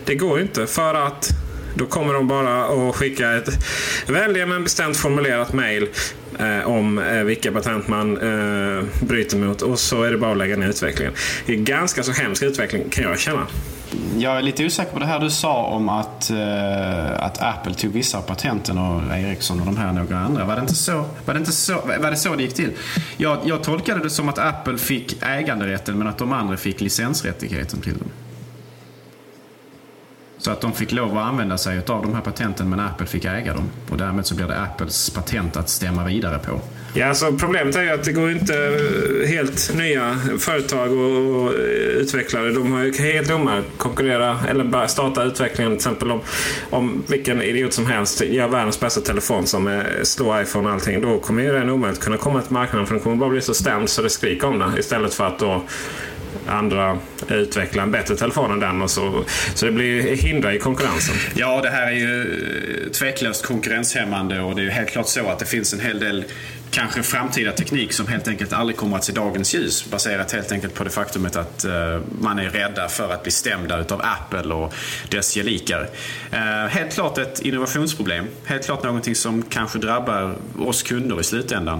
det 0.05 0.15
går 0.15 0.39
ju 0.39 0.45
inte 0.45 0.67
för 0.67 0.95
att 0.95 1.29
då 1.75 1.87
kommer 1.87 2.15
de 2.15 2.29
bara 2.29 2.65
att 2.65 2.97
skicka 2.97 3.33
ett 3.33 3.49
vänligen 4.07 4.49
men 4.49 4.65
bestämt 4.65 4.97
formulerat 4.97 5.53
mail 5.53 5.89
eh, 6.37 6.69
om 6.69 6.99
eh, 6.99 7.23
vilka 7.23 7.53
patent 7.53 7.89
man 7.89 8.17
eh, 8.17 8.85
bryter 9.01 9.37
mot 9.37 9.63
och 9.63 9.79
så 9.79 10.03
är 10.03 10.11
det 10.11 10.19
bara 10.19 10.33
att 10.33 10.39
lägga 10.39 10.57
ner 10.57 10.69
utvecklingen. 10.69 11.15
Det 11.47 11.53
är 11.53 11.57
ganska 11.57 12.03
så 12.03 12.13
hemsk 12.13 12.43
utveckling 12.43 12.89
kan 12.91 13.05
jag 13.05 13.19
känna. 13.19 13.47
Jag 14.17 14.39
är 14.39 14.43
lite 14.43 14.65
osäker 14.65 14.93
på 14.93 14.99
det 14.99 15.07
här 15.07 15.21
du 15.21 15.31
sa 15.31 15.65
om 15.65 15.89
att, 15.89 16.31
eh, 16.31 17.25
att 17.25 17.43
Apple 17.43 17.75
tog 17.75 17.93
vissa 17.93 18.19
av 18.19 18.23
patenten 18.23 18.79
och 18.79 19.17
Ericsson 19.17 19.61
och 19.61 19.67
de 19.67 19.77
här 19.77 19.93
några 19.93 20.19
andra. 20.19 20.45
Var 20.45 20.55
det 20.55 20.61
inte 20.61 20.75
så, 20.75 21.05
var 21.25 21.35
det, 21.35 21.39
inte 21.39 21.53
så, 21.53 21.73
var 22.01 22.11
det, 22.11 22.17
så 22.17 22.35
det 22.35 22.43
gick 22.43 22.55
till? 22.55 22.71
Jag, 23.17 23.39
jag 23.45 23.63
tolkade 23.63 24.01
det 24.01 24.11
som 24.11 24.29
att 24.29 24.39
Apple 24.39 24.79
fick 24.79 25.23
äganderätten 25.23 25.99
men 25.99 26.07
att 26.07 26.19
de 26.19 26.33
andra 26.33 26.57
fick 26.57 26.81
licensrättigheten 26.81 27.81
till 27.81 27.99
dem. 27.99 28.11
Så 30.45 30.51
att 30.51 30.61
de 30.61 30.73
fick 30.73 30.93
lov 30.93 31.19
att 31.19 31.25
använda 31.25 31.59
sig 31.59 31.79
av 31.79 32.03
de 32.03 32.15
här 32.15 32.21
patenten 32.21 32.71
men 32.71 32.81
Apple 32.81 33.07
fick 33.07 33.25
äga 33.25 33.55
dem. 33.55 33.71
Och 33.91 33.99
därmed 33.99 34.27
så 34.27 34.35
blir 34.35 34.47
det 34.47 34.61
Apples 34.61 35.11
patent 35.11 35.57
att 35.57 35.69
stämma 35.69 36.05
vidare 36.05 36.39
på. 36.39 36.61
Ja, 36.95 37.07
alltså 37.07 37.33
problemet 37.33 37.77
är 37.77 37.83
ju 37.83 37.91
att 37.91 38.05
det 38.05 38.13
går 38.13 38.31
inte 38.31 38.55
eh, 38.55 39.29
helt 39.29 39.75
nya 39.75 40.19
företag 40.39 40.93
och 40.93 41.55
eh, 41.55 41.61
utvecklare. 42.01 42.51
De 42.51 42.73
har 42.73 42.85
ju 42.85 42.93
helt 42.93 43.31
omöjligt 43.31 43.79
konkurrera 43.79 44.39
eller 44.49 44.65
bara 44.65 44.89
starta 44.89 45.23
utvecklingen. 45.23 45.73
Till 45.73 45.77
exempel 45.77 46.11
om, 46.11 46.21
om 46.71 47.03
vilken 47.09 47.43
idiot 47.43 47.73
som 47.73 47.87
helst 47.87 48.21
gör 48.21 48.49
världens 48.49 48.81
bästa 48.81 49.01
telefon 49.01 49.47
som 49.47 49.69
eh, 49.69 49.83
slår 50.03 50.43
iPhone 50.43 50.69
och 50.69 50.75
allting. 50.75 51.01
Då 51.01 51.19
kommer 51.19 51.43
ju 51.43 51.53
den 51.53 51.71
omöjligt 51.71 52.01
kunna 52.01 52.17
komma 52.17 52.43
till 52.43 52.53
marknaden 52.53 52.87
för 52.87 52.95
den 52.95 53.03
kommer 53.03 53.17
bara 53.17 53.31
bli 53.31 53.41
så 53.41 53.55
stämd 53.55 53.89
så 53.89 54.03
det 54.03 54.11
skriker 54.11 54.47
om 54.47 54.59
det. 54.59 54.79
Istället 54.79 55.15
för 55.15 55.27
att 55.27 55.39
då 55.39 55.63
andra 56.47 56.99
utveckla 57.29 57.83
en 57.83 57.91
bättre 57.91 58.17
telefon 58.17 58.53
än 58.53 58.61
den. 58.61 58.83
Och 58.83 58.91
så, 58.91 59.25
så 59.55 59.67
det 59.67 59.73
blir 59.73 60.17
hinder 60.17 60.53
i 60.53 60.59
konkurrensen. 60.59 61.15
Ja, 61.35 61.61
det 61.63 61.71
här 61.71 61.87
är 61.87 61.97
ju 61.97 62.23
eh, 62.85 62.91
tveklöst 62.91 63.47
konkurrenshämmande 63.47 64.41
och 64.41 64.55
det 64.55 64.61
är 64.61 64.65
ju 64.65 64.71
helt 64.71 64.91
klart 64.91 65.09
så 65.09 65.29
att 65.29 65.39
det 65.39 65.47
finns 65.47 65.73
en 65.73 65.81
hel 65.81 65.99
del 65.99 66.25
kanske 66.75 67.03
framtida 67.03 67.53
teknik 67.53 67.93
som 67.93 68.07
helt 68.07 68.29
enkelt 68.29 68.53
aldrig 68.53 68.77
kommer 68.77 68.97
att 68.97 69.05
se 69.05 69.13
dagens 69.13 69.55
ljus. 69.55 69.91
Baserat 69.91 70.33
helt 70.33 70.53
enkelt 70.53 70.75
på 70.75 70.85
det 70.85 70.91
faktumet 70.91 71.37
att 71.37 71.65
uh, 71.65 72.01
man 72.21 72.39
är 72.39 72.51
rädda 72.51 72.89
för 72.89 73.13
att 73.13 73.23
bli 73.23 73.33
stämda 73.33 73.81
utav 73.81 74.01
Apple 74.05 74.55
och 74.55 74.75
dess 75.09 75.37
gelikar. 75.37 75.89
Uh, 76.33 76.39
helt 76.69 76.95
klart 76.95 77.19
ett 77.19 77.41
innovationsproblem. 77.41 78.27
Helt 78.45 78.65
klart 78.65 78.83
någonting 78.83 79.15
som 79.15 79.43
kanske 79.43 79.79
drabbar 79.79 80.37
oss 80.59 80.83
kunder 80.83 81.21
i 81.21 81.25
slutändan. 81.25 81.79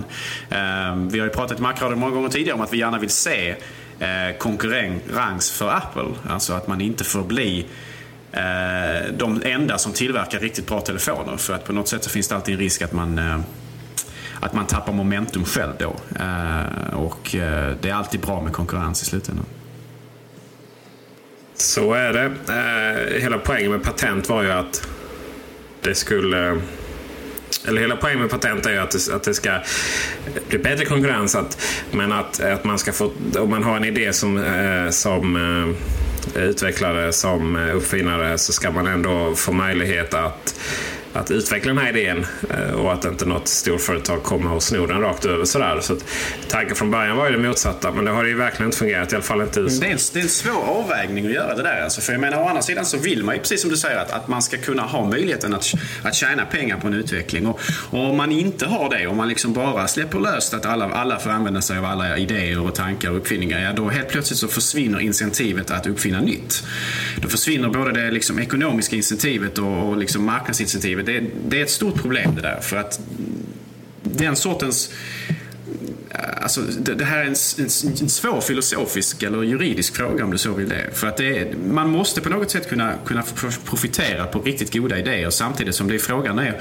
Uh, 0.53 1.09
vi 1.11 1.19
har 1.19 1.27
ju 1.27 1.33
pratat 1.33 1.59
i 1.59 1.63
Macradion 1.63 1.99
många 1.99 2.15
gånger 2.15 2.29
tidigare 2.29 2.55
om 2.55 2.61
att 2.61 2.73
vi 2.73 2.79
gärna 2.79 2.99
vill 2.99 3.11
se 3.11 3.55
Eh, 3.99 4.37
konkurrens 4.39 5.51
för 5.51 5.69
Apple. 5.69 6.15
Alltså 6.29 6.53
att 6.53 6.67
man 6.67 6.81
inte 6.81 7.05
får 7.05 7.23
bli 7.23 7.67
eh, 8.33 9.13
de 9.17 9.43
enda 9.45 9.79
som 9.79 9.93
tillverkar 9.93 10.41
riktigt 10.41 10.67
bra 10.67 10.81
telefoner. 10.81 11.37
För 11.37 11.55
att 11.55 11.65
på 11.65 11.73
något 11.73 11.89
sätt 11.89 12.05
så 12.05 12.11
finns 12.11 12.29
det 12.29 12.35
alltid 12.35 12.55
en 12.55 12.61
risk 12.61 12.83
att 12.83 12.93
man 12.93 13.19
eh, 13.19 13.41
att 14.41 14.53
man 14.53 14.67
tappar 14.67 14.93
momentum 14.93 15.45
själv 15.45 15.73
då. 15.79 15.97
Och 16.93 17.29
det 17.81 17.89
är 17.89 17.95
alltid 17.95 18.21
bra 18.21 18.43
med 18.43 18.53
konkurrens 18.53 19.03
i 19.03 19.05
slutändan. 19.05 19.47
Så 21.55 21.93
är 21.93 22.13
det. 22.13 22.33
Hela 23.21 23.39
poängen 23.39 23.71
med 23.71 23.83
patent 23.83 24.29
var 24.29 24.43
ju 24.43 24.53
att 24.53 24.89
det 25.81 25.95
skulle 25.95 26.61
eller 27.69 27.81
hela 27.81 27.97
poängen 27.97 28.21
med 28.21 28.31
patent 28.31 28.67
är 28.67 28.71
ju 28.71 28.79
att 28.79 28.91
det, 28.91 29.15
att 29.15 29.23
det 29.23 29.35
ska 29.35 29.59
bli 30.49 30.59
bättre 30.59 30.85
konkurrens. 30.85 31.35
Att, 31.35 31.63
men 31.91 32.13
att, 32.13 32.41
att 32.41 32.65
man 32.65 32.79
ska 32.79 32.93
få, 32.93 33.13
om 33.39 33.51
man 33.51 33.63
har 33.63 33.77
en 33.77 33.85
idé 33.85 34.13
som, 34.13 34.39
eh, 34.39 34.91
som 34.91 35.37
eh, 35.37 36.43
utvecklare, 36.43 37.13
som 37.13 37.57
eh, 37.57 37.77
uppfinnare 37.77 38.39
så 38.39 38.53
ska 38.53 38.71
man 38.71 38.87
ändå 38.87 39.35
få 39.35 39.53
möjlighet 39.53 40.15
att 40.15 40.55
att 41.15 41.31
utveckla 41.31 41.75
den 41.75 41.85
här 41.85 41.97
idén 41.97 42.27
eh, 42.51 42.75
och 42.75 42.93
att 42.93 43.05
inte 43.05 43.25
något 43.25 43.49
storföretag 43.49 44.23
kommer 44.23 44.53
och 44.53 44.63
snor 44.63 44.87
den 44.87 45.01
rakt 45.01 45.25
över. 45.25 45.45
Sådär. 45.45 45.79
Så 45.81 45.93
att, 45.93 46.05
tanken 46.49 46.77
från 46.77 46.91
början 46.91 47.17
var 47.17 47.31
ju 47.31 47.37
det 47.37 47.49
motsatta 47.49 47.93
men 47.93 48.05
det 48.05 48.11
har 48.11 48.25
ju 48.25 48.35
verkligen 48.35 48.67
inte 48.67 48.79
fungerat. 48.79 49.13
I 49.13 49.15
alla 49.15 49.25
fall 49.25 49.41
inte 49.41 49.61
det, 49.61 49.87
är 49.87 49.91
en, 49.91 49.99
det 50.13 50.19
är 50.19 50.23
en 50.23 50.29
svår 50.29 50.63
avvägning 50.63 51.27
att 51.27 51.33
göra 51.33 51.55
det 51.55 51.63
där. 51.63 51.83
Alltså. 51.83 52.01
För 52.01 52.13
jag 52.13 52.21
menar, 52.21 52.43
å 52.43 52.49
andra 52.49 52.63
sidan 52.63 52.87
så 52.87 52.99
vill 52.99 53.25
man 53.25 53.35
ju, 53.35 53.41
precis 53.41 53.61
som 53.61 53.71
du 53.71 53.77
säger, 53.77 53.99
att, 53.99 54.11
att 54.11 54.29
man 54.29 54.43
ska 54.43 54.59
kunna 54.59 54.83
ha 54.83 55.05
möjligheten 55.05 55.55
att, 55.55 55.73
att 56.03 56.15
tjäna 56.15 56.47
pengar 56.47 56.77
på 56.81 56.87
en 56.87 56.95
utveckling. 56.95 57.47
Och, 57.47 57.61
och 57.91 58.11
om 58.11 58.17
man 58.17 58.33
inte 58.33 58.67
har 58.67 58.91
det, 58.91 59.07
om 59.07 59.17
man 59.17 59.29
liksom 59.29 59.53
bara 59.53 59.89
släpper 59.89 60.19
löst 60.19 60.55
att 60.55 60.67
alla, 60.67 60.85
alla 60.85 61.19
får 61.19 61.31
använda 61.31 61.61
sig 61.63 61.79
av 61.79 61.85
alla 61.85 62.19
idéer 62.19 62.61
och 62.61 62.75
tankar 62.75 63.11
och 63.11 63.17
uppfinningar, 63.17 63.61
ja, 63.61 63.73
då 63.73 63.89
helt 63.89 64.09
plötsligt 64.09 64.39
så 64.39 64.49
försvinner 64.49 65.01
incentivet 65.01 65.71
att 65.71 65.87
uppfinna 65.87 66.21
nytt. 66.21 66.65
Då 67.17 67.29
försvinner 67.29 67.69
både 67.69 67.93
det 67.93 68.11
liksom 68.11 68.39
ekonomiska 68.39 68.97
incentivet 68.97 69.59
och, 69.59 69.89
och 69.89 69.97
liksom 69.97 70.25
marknadsincentivet 70.25 71.04
det, 71.07 71.25
det 71.49 71.59
är 71.59 71.63
ett 71.63 71.71
stort 71.71 71.95
problem 71.95 72.35
det 72.35 72.43
där. 72.43 72.61
För 72.61 72.77
att 72.77 73.01
den 74.03 74.37
sortens 74.37 74.91
Alltså, 76.43 76.61
det, 76.61 76.95
det 76.95 77.05
här 77.05 77.19
är 77.19 77.25
en, 77.25 77.35
en, 77.59 77.65
en, 78.01 78.09
svår 78.09 78.41
filosofisk 78.41 79.23
eller 79.23 79.43
juridisk 79.43 79.97
fråga 79.97 80.25
om 80.25 80.31
du 80.31 80.39
så 80.39 80.53
vill 80.53 80.69
det. 80.69 80.91
För 80.93 81.07
att 81.07 81.17
det 81.17 81.39
är, 81.39 81.55
man 81.57 81.91
måste 81.91 82.21
på 82.21 82.29
något 82.29 82.51
sätt 82.51 82.69
kunna, 82.69 82.95
kunna 83.05 83.23
profitera 83.65 84.27
på 84.27 84.41
riktigt 84.41 84.73
goda 84.73 84.99
idéer 84.99 85.31
samtidigt 85.31 85.75
som 85.75 85.89
det 85.89 85.95
är 85.95 85.99
frågan 85.99 86.39
är 86.39 86.61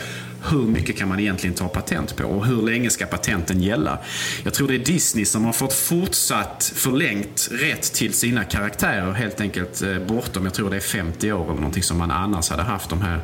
hur 0.49 0.63
mycket 0.63 0.97
kan 0.97 1.09
man 1.09 1.19
egentligen 1.19 1.55
ta 1.55 1.67
patent 1.67 2.15
på 2.15 2.23
och 2.23 2.45
hur 2.45 2.61
länge 2.61 2.89
ska 2.89 3.05
patenten 3.05 3.61
gälla? 3.61 3.99
Jag 4.43 4.53
tror 4.53 4.67
det 4.67 4.75
är 4.75 4.85
Disney 4.85 5.25
som 5.25 5.45
har 5.45 5.53
fått 5.53 5.73
fortsatt 5.73 6.71
förlängt 6.75 7.49
rätt 7.51 7.93
till 7.93 8.13
sina 8.13 8.43
karaktärer 8.43 9.11
helt 9.11 9.41
enkelt 9.41 9.81
eh, 9.81 9.99
bortom, 9.99 10.43
jag 10.43 10.53
tror 10.53 10.69
det 10.69 10.75
är 10.75 10.79
50 10.79 11.31
år 11.31 11.43
eller 11.43 11.55
någonting 11.55 11.83
som 11.83 11.97
man 11.97 12.11
annars 12.11 12.49
hade 12.49 12.63
haft 12.63 12.89
de 12.89 13.01
här 13.01 13.19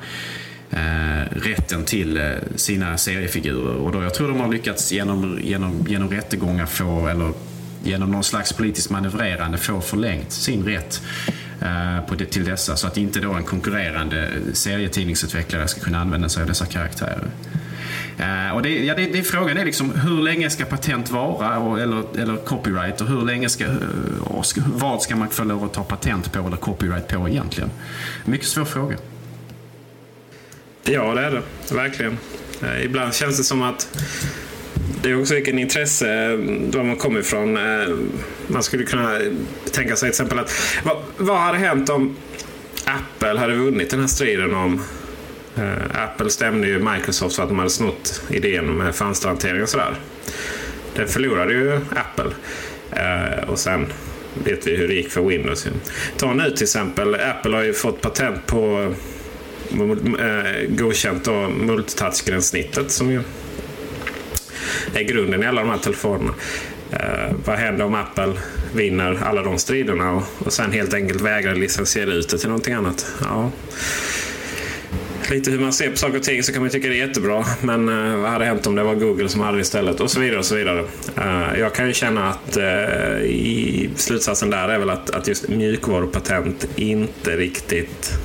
Eh, 0.71 1.23
rätten 1.31 1.85
till 1.85 2.17
eh, 2.17 2.23
sina 2.55 2.97
seriefigurer. 2.97 3.75
Och 3.75 3.91
då, 3.91 4.03
jag 4.03 4.13
tror 4.13 4.27
de 4.27 4.39
har 4.39 4.47
lyckats 4.47 4.91
genom, 4.91 5.39
genom, 5.41 5.85
genom 5.87 6.09
rättegångar 6.09 6.65
få, 6.65 7.07
eller 7.07 7.33
genom 7.83 8.11
någon 8.11 8.23
slags 8.23 8.53
politiskt 8.53 8.89
manövrerande 8.89 9.57
få 9.57 9.81
förlängt 9.81 10.31
sin 10.31 10.65
rätt 10.65 11.01
eh, 11.61 12.05
på 12.07 12.15
det, 12.15 12.25
till 12.25 12.45
dessa. 12.45 12.75
Så 12.75 12.87
att 12.87 12.97
inte 12.97 13.19
då 13.19 13.33
en 13.33 13.43
konkurrerande 13.43 14.29
serietidningsutvecklare 14.53 15.67
ska 15.67 15.81
kunna 15.81 15.99
använda 15.99 16.29
sig 16.29 16.41
av 16.41 16.47
dessa 16.47 16.65
karaktärer. 16.65 17.27
Uh, 18.19 18.55
och 18.55 18.61
det, 18.61 18.85
ja, 18.85 18.95
det, 18.95 19.05
det, 19.05 19.23
frågan 19.23 19.57
är 19.57 19.65
liksom 19.65 19.91
hur 19.91 20.21
länge 20.21 20.49
ska 20.49 20.65
patent 20.65 21.11
vara 21.11 21.57
och, 21.57 21.79
eller, 21.79 22.19
eller 22.19 22.37
copyright 22.37 23.01
och 23.01 23.07
hur 23.07 23.21
länge 23.21 23.49
ska, 23.49 23.63
eh, 23.63 23.71
och 24.23 24.45
vad 24.65 25.01
ska 25.01 25.15
man 25.15 25.29
få 25.29 25.43
lov 25.43 25.63
att 25.63 25.73
ta 25.73 25.83
patent 25.83 26.33
på 26.33 26.47
eller 26.47 26.57
copyright 26.57 27.07
på 27.07 27.29
egentligen? 27.29 27.69
Mycket 28.25 28.47
svår 28.47 28.65
fråga. 28.65 28.97
Ja, 30.91 31.13
det 31.15 31.21
är 31.21 31.31
det. 31.31 31.75
Verkligen. 31.75 32.17
Eh, 32.63 32.85
ibland 32.85 33.15
känns 33.15 33.37
det 33.37 33.43
som 33.43 33.61
att 33.61 33.99
det 35.01 35.09
är 35.09 35.21
också 35.21 35.33
vilken 35.33 35.59
intresse 35.59 36.13
eh, 36.13 36.37
de 36.69 36.87
man 36.87 36.95
kommer 36.95 37.19
ifrån. 37.19 37.57
Eh, 37.57 37.87
man 38.47 38.63
skulle 38.63 38.83
kunna 38.83 39.19
tänka 39.71 39.95
sig 39.95 39.99
till 39.99 40.09
exempel 40.09 40.39
att 40.39 40.51
vad, 40.83 40.97
vad 41.17 41.37
hade 41.37 41.57
hänt 41.57 41.89
om 41.89 42.15
Apple 42.85 43.39
hade 43.39 43.55
vunnit 43.55 43.89
den 43.89 43.99
här 43.99 44.07
striden 44.07 44.55
om 44.55 44.81
Apple 45.93 46.29
stämde 46.29 46.67
ju 46.67 46.79
Microsoft 46.79 47.35
för 47.35 47.43
att 47.43 47.49
de 47.49 47.57
hade 47.57 47.69
snott 47.69 48.21
idén 48.29 48.77
med 48.77 48.95
fönsterhantering 48.95 49.63
och 49.63 49.69
sådär. 49.69 49.95
Den 50.95 51.07
förlorade 51.07 51.53
ju 51.53 51.75
Apple. 51.75 52.31
Och 53.47 53.59
sen 53.59 53.87
vet 54.43 54.67
vi 54.67 54.75
hur 54.75 54.87
det 54.87 54.93
gick 54.93 55.11
för 55.11 55.21
Windows. 55.21 55.67
Ta 56.17 56.33
nu 56.33 56.51
till 56.51 56.63
exempel, 56.63 57.15
Apple 57.15 57.55
har 57.55 57.63
ju 57.63 57.73
fått 57.73 58.01
patent 58.01 58.45
på 58.45 58.93
Eh, 59.71 60.69
godkänt 60.69 61.25
då 61.25 61.49
multitouchgränssnittet 61.49 62.91
som 62.91 63.11
ju 63.11 63.21
är 64.93 65.03
grunden 65.03 65.43
i 65.43 65.45
alla 65.45 65.61
de 65.61 65.69
här 65.69 65.77
telefonerna. 65.77 66.33
Uh, 66.93 67.35
vad 67.45 67.57
händer 67.57 67.85
om 67.85 67.95
Apple 67.95 68.33
vinner 68.73 69.19
alla 69.23 69.43
de 69.43 69.57
striderna 69.57 70.11
och, 70.11 70.23
och 70.39 70.53
sen 70.53 70.71
helt 70.71 70.93
enkelt 70.93 71.21
vägrar 71.21 71.55
licensiera 71.55 72.13
ut 72.13 72.29
det 72.29 72.37
till 72.37 72.49
någonting 72.49 72.73
annat? 72.73 73.11
Ja. 73.21 73.51
Lite 75.29 75.51
hur 75.51 75.59
man 75.59 75.73
ser 75.73 75.91
på 75.91 75.97
saker 75.97 76.17
och 76.17 76.23
ting 76.23 76.43
så 76.43 76.53
kan 76.53 76.61
man 76.61 76.71
tycka 76.71 76.87
det 76.87 77.01
är 77.01 77.07
jättebra. 77.07 77.45
Men 77.61 77.89
uh, 77.89 78.21
vad 78.21 78.31
hade 78.31 78.45
hänt 78.45 78.67
om 78.67 78.75
det 78.75 78.83
var 78.83 78.95
Google 78.95 79.29
som 79.29 79.41
hade 79.41 79.57
det 79.57 79.61
istället? 79.61 79.99
Och 79.99 80.11
så 80.11 80.19
vidare. 80.19 80.39
och 80.39 80.45
så 80.45 80.55
vidare. 80.55 80.83
Uh, 81.17 81.59
jag 81.59 81.73
kan 81.73 81.87
ju 81.87 81.93
känna 81.93 82.29
att 82.29 82.57
i 83.23 83.89
slutsatsen 83.95 84.49
där 84.49 84.69
är 84.69 84.79
väl 84.79 84.89
att, 84.89 85.09
att 85.09 85.27
just 85.27 85.47
mjukvarupatent 85.47 86.67
inte 86.75 87.37
riktigt 87.37 88.19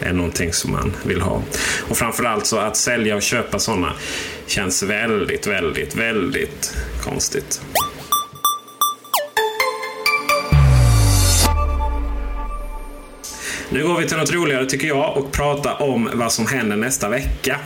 är 0.00 0.12
någonting 0.12 0.52
som 0.52 0.72
man 0.72 0.92
vill 1.04 1.20
ha. 1.20 1.42
Och 1.88 1.96
framförallt 1.96 2.46
så 2.46 2.58
att 2.58 2.76
sälja 2.76 3.16
och 3.16 3.22
köpa 3.22 3.58
sådana 3.58 3.92
känns 4.46 4.82
väldigt, 4.82 5.46
väldigt, 5.46 5.94
väldigt 5.94 6.76
konstigt. 7.02 7.60
Nu 13.70 13.86
går 13.86 13.98
vi 13.98 14.08
till 14.08 14.16
något 14.16 14.32
roligare 14.32 14.66
tycker 14.66 14.88
jag 14.88 15.16
och 15.16 15.32
pratar 15.32 15.82
om 15.82 16.10
vad 16.14 16.32
som 16.32 16.46
händer 16.46 16.76
nästa 16.76 17.08
vecka. 17.08 17.56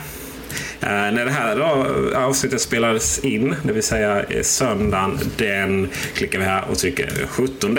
Eh, 0.83 0.89
när 0.89 1.25
det 1.25 1.31
här 1.31 1.55
då, 1.55 2.17
avsnittet 2.17 2.61
spelades 2.61 3.19
in, 3.19 3.55
det 3.63 3.73
vill 3.73 3.83
säga 3.83 4.25
söndagen 4.41 5.19
den, 5.37 5.89
klickar 6.15 6.39
vi 6.39 6.45
här 6.45 6.63
och 6.71 6.77
trycker 6.77 7.27
17 7.29 7.77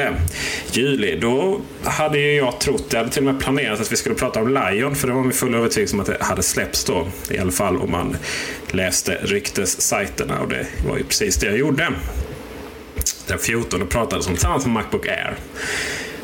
juli. 0.73 1.19
Då 1.21 1.61
hade 1.85 2.19
ju 2.19 2.37
jag 2.37 2.61
trott, 2.61 2.87
jag 2.91 2.99
hade 2.99 3.11
till 3.11 3.29
och 3.29 3.35
med 3.35 3.43
planerat 3.43 3.81
att 3.81 3.93
vi 3.93 3.97
skulle 3.97 4.15
prata 4.15 4.41
om 4.41 4.49
Lion, 4.49 4.95
för 4.95 5.09
det 5.09 5.15
var 5.15 5.23
min 5.23 5.33
fulla 5.33 5.59
övertygelse 5.59 5.97
om 5.97 6.01
att 6.01 6.07
det 6.07 6.17
hade 6.21 6.43
släppts 6.43 6.85
då. 6.85 7.09
I 7.31 7.39
alla 7.39 7.53
fall 7.53 7.77
om 7.77 7.91
man 7.91 8.17
läste 8.71 9.19
ryktessajterna 9.23 10.41
och 10.41 10.49
det 10.49 10.67
var 10.89 10.97
ju 10.97 11.05
precis 11.05 11.37
det 11.37 11.47
jag 11.47 11.59
gjorde. 11.59 11.89
Den 13.27 13.39
14 13.39 13.87
pratades 13.87 14.27
om 14.27 14.33
tillsammans 14.33 14.67
med 14.67 14.75
Macbook 14.75 15.07
Air. 15.07 15.37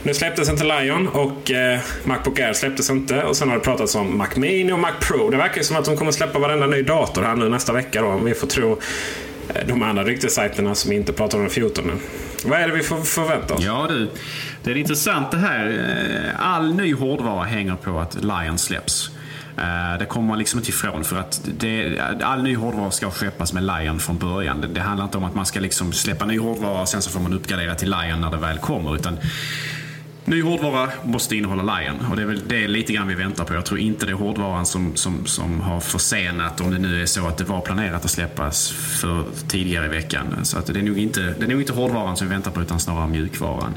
Nu 0.03 0.15
släpptes 0.15 0.49
inte 0.49 0.65
Lion 0.65 1.09
och 1.09 1.51
eh, 1.51 1.81
Macbook 2.05 2.39
Air 2.39 2.53
släpptes 2.53 2.91
inte. 2.91 3.23
Och 3.23 3.37
sen 3.37 3.49
har 3.49 3.57
det 3.57 3.65
pratats 3.65 3.95
om 3.95 4.19
Mac 4.19 4.29
Mini 4.37 4.73
och 4.73 4.79
Mac 4.79 4.93
Pro. 5.01 5.31
Det 5.31 5.37
verkar 5.37 5.63
som 5.63 5.77
att 5.77 5.85
de 5.85 5.97
kommer 5.97 6.13
släppa 6.13 6.39
varenda 6.39 6.67
ny 6.67 6.83
dator 6.83 7.23
här 7.23 7.37
nu 7.37 7.49
nästa 7.49 7.73
vecka. 7.73 8.03
Då, 8.03 8.07
om 8.07 8.25
vi 8.25 8.35
får 8.35 8.47
tro 8.47 8.81
eh, 9.49 9.67
de 9.67 9.83
andra 9.83 10.05
ryktessajterna 10.05 10.75
som 10.75 10.93
inte 10.93 11.13
pratar 11.13 11.39
om 11.39 11.45
den 11.45 11.53
14. 11.53 12.01
Vad 12.45 12.61
är 12.61 12.69
det 12.69 12.75
vi 12.75 12.83
får 12.83 13.01
förvänta 13.01 13.55
oss? 13.55 13.65
Ja 13.65 13.87
du, 13.89 14.11
det 14.63 14.71
är 14.71 14.77
intressant 14.77 15.31
det 15.31 15.39
här. 15.39 15.67
Eh, 15.69 16.47
all 16.53 16.75
ny 16.75 16.95
hårdvara 16.95 17.45
hänger 17.45 17.75
på 17.75 17.99
att 17.99 18.15
Lion 18.15 18.59
släpps. 18.59 19.11
Eh, 19.57 19.99
det 19.99 20.07
kommer 20.07 20.29
man 20.29 20.39
liksom 20.39 20.59
inte 20.59 20.71
ifrån 20.71 21.05
för 21.05 21.17
att 21.17 21.41
det, 21.59 21.99
all 22.23 22.43
ny 22.43 22.57
hårdvara 22.57 22.91
ska 22.91 23.11
skeppas 23.11 23.53
med 23.53 23.63
Lion 23.63 24.01
från 24.01 24.19
början. 24.19 24.61
Det, 24.61 24.67
det 24.67 24.81
handlar 24.81 25.05
inte 25.05 25.19
om 25.19 25.25
att 25.25 25.35
man 25.35 25.47
ska 25.47 25.61
liksom 25.61 25.93
släppa 25.93 26.25
ny 26.25 26.39
hårdvara 26.39 26.81
och 26.81 26.89
sen 26.89 27.03
så 27.03 27.11
får 27.11 27.21
man 27.21 27.33
uppgradera 27.33 27.75
till 27.75 27.91
Lion 27.91 28.21
när 28.21 28.31
det 28.31 28.37
väl 28.37 28.59
kommer. 28.59 28.95
Utan 28.95 29.19
Ny 30.31 30.43
hårdvara 30.43 30.91
måste 31.05 31.37
innehålla 31.37 31.79
Lion 31.79 32.07
och 32.11 32.17
det 32.17 32.23
är 32.23 32.27
väl 32.27 32.49
det 32.49 32.65
är 32.65 32.69
lite 32.69 32.93
grann 32.93 33.09
vi 33.09 33.15
väntar 33.15 33.45
på. 33.45 33.55
Jag 33.55 33.65
tror 33.65 33.81
inte 33.81 34.07
det 34.07 34.13
är 34.13 34.17
hårdvaran 34.17 34.67
som, 34.67 34.97
som, 34.97 35.27
som 35.27 35.61
har 35.61 35.81
försenat 35.81 36.61
om 36.61 36.71
det 36.71 36.79
nu 36.79 37.03
är 37.03 37.07
så 37.07 37.27
att 37.27 37.39
det 37.39 37.45
var 37.45 37.61
planerat 37.61 38.05
att 38.05 38.11
släppas 38.11 38.71
för 38.71 39.25
tidigare 39.49 39.87
i 39.87 39.89
veckan. 39.89 40.45
Så 40.45 40.59
att 40.59 40.67
det, 40.67 40.79
är 40.79 40.83
nog 40.83 40.99
inte, 40.99 41.21
det 41.21 41.45
är 41.45 41.49
nog 41.49 41.61
inte 41.61 41.73
hårdvaran 41.73 42.17
som 42.17 42.27
vi 42.27 42.33
väntar 42.35 42.51
på 42.51 42.63
utan 42.63 42.81
snarare 42.81 43.09
mjukvaran. 43.09 43.75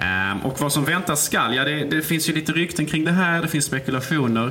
Ehm, 0.00 0.40
och 0.40 0.60
vad 0.60 0.72
som 0.72 0.84
väntas 0.84 1.24
skall, 1.24 1.54
ja 1.54 1.64
det, 1.64 1.84
det 1.84 2.02
finns 2.02 2.28
ju 2.28 2.32
lite 2.32 2.52
rykten 2.52 2.86
kring 2.86 3.04
det 3.04 3.12
här, 3.12 3.42
det 3.42 3.48
finns 3.48 3.64
spekulationer. 3.64 4.50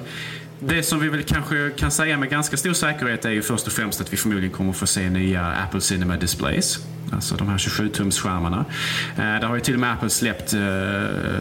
Det 0.63 0.84
som 0.84 1.00
vi 1.00 1.10
väl 1.10 1.24
kanske 1.24 1.69
kan 1.69 1.91
säga 1.91 2.17
med 2.17 2.30
ganska 2.30 2.58
stor 2.58 2.74
säkerhet 2.74 3.26
är 3.26 3.30
ju 3.30 3.41
först 3.41 3.67
och 3.67 3.74
främst 3.74 4.02
att 4.02 4.13
vi 4.13 4.17
förmodligen 4.17 4.52
kommer 4.52 4.74
få 4.74 4.88
se 4.88 5.10
nya 5.10 5.45
Apple 5.45 5.82
Cinema 5.82 6.17
Displays. 6.17 6.80
Alltså 7.13 7.36
de 7.36 7.47
här 7.47 7.58
27-tumsskärmarna. 7.58 8.65
Eh, 9.17 9.39
där 9.39 9.47
har 9.47 9.56
ju 9.56 9.62
till 9.62 9.74
och 9.74 9.80
med 9.80 9.93
Apple 9.93 10.10
släppt, 10.10 10.54
eh, 10.54 10.62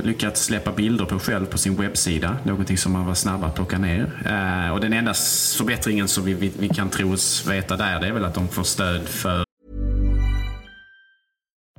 lyckats 0.04 0.44
släppa 0.44 0.72
bilder 0.72 1.04
på 1.04 1.18
själv 1.18 1.46
på 1.46 1.58
sin 1.58 1.76
webbsida. 1.76 2.36
Någonting 2.44 2.78
som 2.78 2.92
man 2.92 3.06
var 3.06 3.14
snabb 3.14 3.44
att 3.44 3.54
plocka 3.54 3.78
ner. 3.78 4.22
Eh, 4.26 4.72
och 4.72 4.80
den 4.80 4.92
enda 4.92 5.14
förbättringen 5.58 6.08
som 6.08 6.24
vi, 6.24 6.34
vi, 6.34 6.52
vi 6.58 6.68
kan 6.68 6.90
tro 6.90 7.12
oss 7.12 7.46
veta 7.46 7.76
där 7.76 8.00
det 8.00 8.06
är 8.06 8.12
väl 8.12 8.24
att 8.24 8.34
de 8.34 8.48
får 8.48 8.62
stöd 8.62 9.08
för 9.08 9.49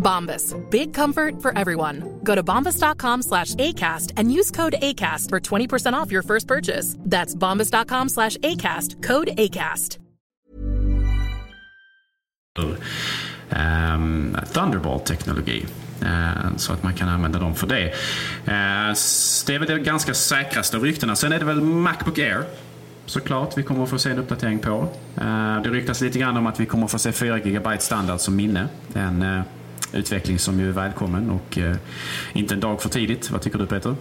Bombas. 0.00 0.54
Big 0.70 0.92
comfort 0.92 1.40
for 1.42 1.56
everyone. 1.56 2.20
Go 2.24 2.34
to 2.34 2.42
bombas.com 2.42 3.22
slash 3.22 3.54
ACAST 3.54 4.12
and 4.16 4.32
use 4.32 4.50
code 4.50 4.74
ACAST 4.82 5.28
for 5.28 5.40
20% 5.40 5.92
off 5.92 6.10
your 6.10 6.22
first 6.22 6.48
purchase. 6.48 6.96
That's 6.98 7.34
bombas.com 7.34 8.08
slash 8.08 8.36
ACAST. 8.38 9.02
Code 9.02 9.28
ACAST. 9.36 9.98
Um, 12.58 12.76
ehm, 13.50 14.36
Thunderbolt-teknologi. 14.52 15.66
Uh, 16.02 16.08
ehm, 16.08 16.58
så 16.58 16.72
att 16.72 16.82
man 16.82 16.94
kan 16.94 17.08
använda 17.08 17.38
dem 17.38 17.54
för 17.54 17.66
det. 17.66 17.84
Uh, 17.84 18.94
det 19.46 19.54
är 19.54 19.58
väl 19.58 19.68
det 19.68 19.78
ganska 19.78 20.14
säkraste 20.14 20.76
av 20.76 20.84
ryktena. 20.84 21.16
Sen 21.16 21.32
är 21.32 21.38
det 21.38 21.44
väl 21.44 21.60
Macbook 21.60 22.18
Air 22.18 22.44
såklart 23.06 23.58
vi 23.58 23.62
kommer 23.62 23.82
att 23.82 23.90
få 23.90 23.98
se 23.98 24.10
en 24.10 24.18
uppdatering 24.18 24.58
på. 24.58 24.88
Det 25.64 25.70
ryktas 25.70 26.00
lite 26.00 26.18
grann 26.18 26.36
om 26.36 26.46
att 26.46 26.60
vi 26.60 26.66
kommer 26.66 26.84
att 26.84 26.90
få 26.90 26.98
se 26.98 27.12
4 27.12 27.38
GB 27.38 27.78
standard 27.78 28.20
som 28.20 28.36
minne. 28.36 28.68
En 28.94 29.22
eh, 29.22 29.42
utveckling 29.92 30.38
som 30.38 30.60
ju 30.60 30.68
är 30.68 30.72
välkommen 30.72 31.30
och 31.30 31.58
eh, 31.58 31.76
inte 32.32 32.54
en 32.54 32.60
dag 32.60 32.82
för 32.82 32.88
tidigt. 32.88 33.30
Vad 33.30 33.42
tycker 33.42 33.58
du 33.58 33.66
Peter? 33.66 33.96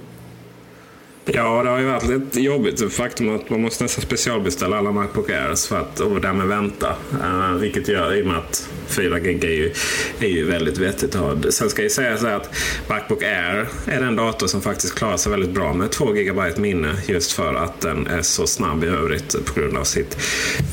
Ja, 1.25 1.63
det 1.63 1.69
har 1.69 1.79
ju 1.79 1.86
varit 1.86 2.08
lite 2.08 2.41
jobbigt. 2.41 2.93
Faktum 2.93 3.36
att 3.36 3.49
man 3.49 3.62
måste 3.62 3.84
nästan 3.84 4.01
specialbeställa 4.01 4.77
alla 4.77 4.91
Macbook 4.91 5.29
Airs 5.29 5.67
för 5.67 5.79
att, 5.79 5.99
och 5.99 6.21
därmed 6.21 6.47
vänta. 6.47 6.95
Uh, 7.13 7.53
vilket 7.53 7.88
gör 7.88 8.13
i 8.13 8.21
och 8.21 8.25
med 8.25 8.38
att 8.38 8.69
4 8.88 9.19
gig 9.19 9.43
är 9.43 9.49
ju, 9.49 9.73
är 10.19 10.27
ju 10.27 10.45
väldigt 10.45 10.77
vettigt 10.77 11.15
att 11.15 11.21
ha. 11.21 11.51
Sen 11.51 11.69
ska 11.69 11.82
jag 11.82 11.91
säga 11.91 12.17
så 12.17 12.27
att 12.27 12.55
Macbook 12.89 13.23
Air 13.23 13.67
är 13.86 14.01
den 14.01 14.15
dator 14.15 14.47
som 14.47 14.62
faktiskt 14.62 14.95
klarar 14.95 15.17
sig 15.17 15.32
väldigt 15.32 15.51
bra 15.51 15.73
med 15.73 15.91
2 15.91 16.12
GB 16.12 16.41
minne. 16.58 16.95
Just 17.08 17.32
för 17.32 17.53
att 17.53 17.82
den 17.82 18.08
är 18.08 18.21
så 18.21 18.47
snabb 18.47 18.84
i 18.84 18.88
övrigt 18.88 19.45
på 19.45 19.60
grund 19.60 19.77
av 19.77 19.84
sitt 19.84 20.17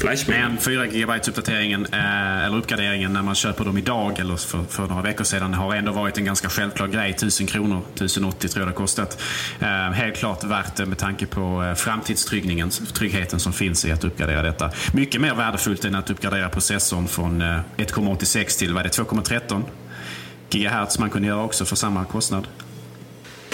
flashminne. 0.01 0.49
Men 0.49 0.59
4 0.59 0.87
GB 0.87 1.13
uppdateringen, 1.29 1.87
eh, 1.93 2.47
eller 2.47 2.59
uppgraderingen 2.59 3.13
när 3.13 3.23
man 3.23 3.35
köper 3.35 3.65
dem 3.65 3.79
idag 3.79 4.19
eller 4.21 4.37
för, 4.37 4.65
för 4.71 4.87
några 4.87 5.03
veckor 5.03 5.25
sedan 5.25 5.55
har 5.55 5.75
ändå 5.75 5.93
varit 5.93 6.19
en 6.19 6.25
ganska 6.25 6.49
självklar 6.49 6.87
grej. 6.87 7.11
1000 7.11 7.47
kronor, 7.47 7.83
1080 7.95 8.49
tror 8.49 8.61
jag 8.61 8.69
det 8.69 8.73
har 8.73 8.77
kostat. 8.77 9.23
Eh, 9.61 9.69
helt 9.69 10.17
klart 10.17 10.36
värt 10.45 10.77
det 10.77 10.87
med 10.87 10.99
tanke 10.99 11.27
på 11.27 11.63
eh, 11.65 11.75
framtidstryggheten 11.75 13.41
som 13.41 13.53
finns 13.53 13.85
i 13.85 13.93
att 13.93 14.05
uppgradera 14.05 14.43
detta. 14.43 14.71
Mycket 14.93 15.21
mer 15.21 15.35
värdefullt 15.35 15.85
än 15.85 15.95
att 15.95 16.11
uppgradera 16.11 16.49
processorn 16.49 17.09
från 17.09 17.43
eh, 17.43 17.61
1,86 17.77 18.59
till 18.59 18.75
vad 18.75 18.81
är 18.81 18.89
det, 18.89 19.03
2,13 19.03 19.63
gigahertz 20.51 20.99
man 20.99 21.11
kunde 21.11 21.29
göra 21.29 21.43
också 21.43 21.65
för 21.65 21.77
samma 21.77 22.05
kostnad. 22.05 22.49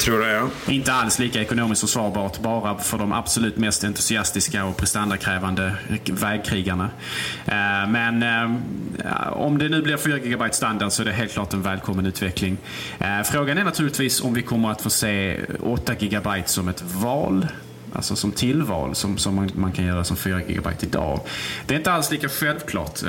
Tror 0.03 0.21
det 0.21 0.33
ja. 0.33 0.49
Inte 0.69 0.93
alls 0.93 1.19
lika 1.19 1.41
ekonomiskt 1.41 1.81
försvarbart 1.81 2.39
bara 2.39 2.79
för 2.79 2.99
de 2.99 3.13
absolut 3.13 3.57
mest 3.57 3.85
entusiastiska 3.85 4.65
och 4.65 4.77
prestandakrävande 4.77 5.75
vägkrigarna. 6.07 6.91
Eh, 7.45 7.89
men 7.89 8.23
eh, 8.23 9.33
om 9.33 9.59
det 9.59 9.69
nu 9.69 9.83
blir 9.83 9.97
4 9.97 10.19
GB 10.19 10.53
standard 10.53 10.93
så 10.93 11.03
är 11.03 11.07
det 11.07 11.13
helt 11.13 11.33
klart 11.33 11.53
en 11.55 11.63
välkommen 11.63 12.07
utveckling. 12.07 12.57
Eh, 12.99 13.23
frågan 13.25 13.59
är 13.59 13.65
naturligtvis 13.65 14.23
om 14.23 14.35
vi 14.35 14.43
kommer 14.43 14.71
att 14.71 14.83
få 14.83 14.91
se 14.91 15.41
8 15.61 15.95
GB 15.95 16.29
som 16.47 16.69
ett 16.69 16.83
val 16.83 17.47
Alltså 17.95 18.17
som 18.17 18.33
tillval 18.33 18.95
som, 18.95 19.19
som 19.19 19.35
man, 19.35 19.51
man, 19.55 19.73
kan 19.73 19.85
göra 19.85 20.05
som 20.05 20.17
4 20.17 20.41
GB 20.41 20.69
idag. 20.81 21.21
Det 21.67 21.75
är 21.75 21.79
inte 21.79 21.93
alls 21.93 22.11
lika 22.11 22.29
självklart. 22.29 23.01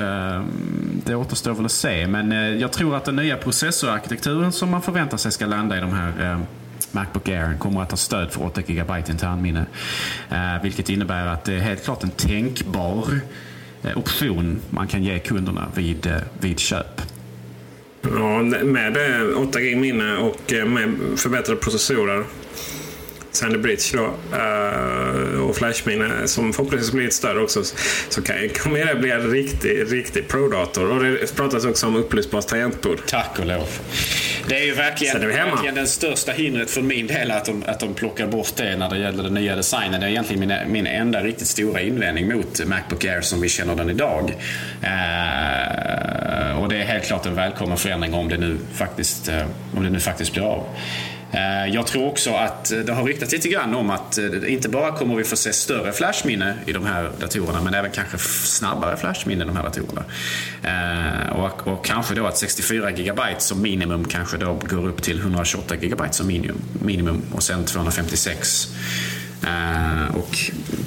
Det 1.04 1.14
återstår 1.14 1.54
väl 1.54 1.64
att 1.64 1.72
se. 1.72 2.06
Men 2.06 2.58
jag 2.58 2.72
tror 2.72 2.96
att 2.96 3.04
den 3.04 3.16
nya 3.16 3.36
processorarkitekturen 3.36 4.52
som 4.52 4.70
man 4.70 4.82
förväntar 4.82 5.16
sig 5.16 5.32
ska 5.32 5.46
landa 5.46 5.76
i 5.76 5.80
de 5.80 5.92
här 5.92 6.38
Macbook 6.94 7.28
Air 7.28 7.58
kommer 7.58 7.82
att 7.82 7.90
ha 7.90 7.96
stöd 7.96 8.32
för 8.32 8.44
8 8.44 8.62
GB 8.66 8.92
internminne. 9.08 9.66
Vilket 10.62 10.88
innebär 10.88 11.26
att 11.26 11.44
det 11.44 11.54
är 11.54 11.58
helt 11.58 11.84
klart 11.84 12.02
en 12.02 12.10
tänkbar 12.10 13.20
option 13.94 14.60
man 14.70 14.86
kan 14.86 15.04
ge 15.04 15.18
kunderna 15.18 15.68
vid, 15.74 16.14
vid 16.40 16.58
köp. 16.58 17.00
Ja, 18.02 18.42
med 18.62 18.96
8 19.36 19.60
GB 19.60 19.76
minne 19.76 20.16
och 20.16 20.52
med 20.66 20.94
förbättrade 21.16 21.60
processorer 21.60 22.24
Sandy 23.34 23.58
Bridge 23.58 23.82
då, 23.92 24.14
uh, 24.36 25.40
och 25.40 25.56
flashminne 25.56 26.28
som 26.28 26.52
förhoppningsvis 26.52 26.92
blir 26.92 27.04
lite 27.04 27.16
större 27.16 27.40
också. 27.40 27.62
Så 28.08 28.22
kan, 28.22 28.48
kommer 28.48 28.86
det 28.86 28.94
bli 28.94 29.10
en 29.10 29.30
riktig, 29.30 29.92
riktig 29.92 30.28
pro-dator. 30.28 30.90
Och 30.90 31.02
det 31.02 31.36
pratas 31.36 31.64
också 31.64 31.86
om 31.86 31.96
upplösbart 31.96 32.46
tangentbord. 32.46 32.98
Tack 33.06 33.38
och 33.38 33.46
lov. 33.46 33.68
Det 34.48 34.60
är 34.60 34.64
ju 34.64 34.74
verkligen, 34.74 35.22
är 35.22 35.26
verkligen 35.26 35.74
den 35.74 35.86
största 35.86 36.32
hindret 36.32 36.70
för 36.70 36.82
min 36.82 37.06
del 37.06 37.30
att 37.30 37.44
de, 37.44 37.64
att 37.66 37.80
de 37.80 37.94
plockar 37.94 38.26
bort 38.26 38.56
det 38.56 38.76
när 38.76 38.90
det 38.90 38.98
gäller 38.98 39.22
den 39.22 39.34
nya 39.34 39.56
designen. 39.56 40.00
Det 40.00 40.06
är 40.06 40.10
egentligen 40.10 40.48
min, 40.48 40.72
min 40.72 40.86
enda 40.86 41.22
riktigt 41.22 41.48
stora 41.48 41.80
invändning 41.80 42.28
mot 42.28 42.66
Macbook 42.66 43.04
Air 43.04 43.20
som 43.20 43.40
vi 43.40 43.48
känner 43.48 43.76
den 43.76 43.90
idag. 43.90 44.34
Uh, 44.82 46.62
och 46.62 46.68
det 46.68 46.76
är 46.76 46.84
helt 46.84 47.04
klart 47.04 47.26
en 47.26 47.34
välkommen 47.34 47.76
förändring 47.78 48.14
om 48.14 48.28
det 48.28 48.38
nu 48.38 48.58
faktiskt, 48.74 49.28
uh, 49.28 49.42
om 49.76 49.84
det 49.84 49.90
nu 49.90 50.00
faktiskt 50.00 50.32
blir 50.32 50.42
av. 50.42 50.66
Eh, 51.34 51.74
jag 51.74 51.86
tror 51.86 52.06
också 52.06 52.34
att 52.34 52.72
eh, 52.72 52.78
det 52.78 52.92
har 52.92 53.04
ryktats 53.04 53.32
lite 53.32 53.48
grann 53.48 53.74
om 53.74 53.90
att 53.90 54.18
eh, 54.18 54.52
inte 54.52 54.68
bara 54.68 54.92
kommer 54.92 55.14
vi 55.14 55.24
få 55.24 55.36
se 55.36 55.52
större 55.52 55.92
flashminne 55.92 56.54
i 56.66 56.72
de 56.72 56.86
här 56.86 57.10
datorerna 57.20 57.60
men 57.60 57.74
även 57.74 57.90
kanske 57.90 58.18
snabbare 58.18 58.96
flashminne 58.96 59.44
i 59.44 59.46
de 59.46 59.56
här 59.56 59.62
datorerna. 59.62 60.04
Och, 61.32 61.66
och 61.66 61.84
kanske 61.84 62.14
då 62.14 62.26
att 62.26 62.38
64 62.38 62.90
GB 62.90 63.20
som 63.38 63.62
minimum 63.62 64.04
kanske 64.04 64.36
då 64.36 64.60
går 64.62 64.88
upp 64.88 65.02
till 65.02 65.18
128 65.18 65.76
GB 65.76 66.02
som 66.10 66.26
minimum, 66.26 66.62
minimum 66.82 67.22
och 67.32 67.42
sen 67.42 67.64
256 67.64 68.68
och 70.14 70.38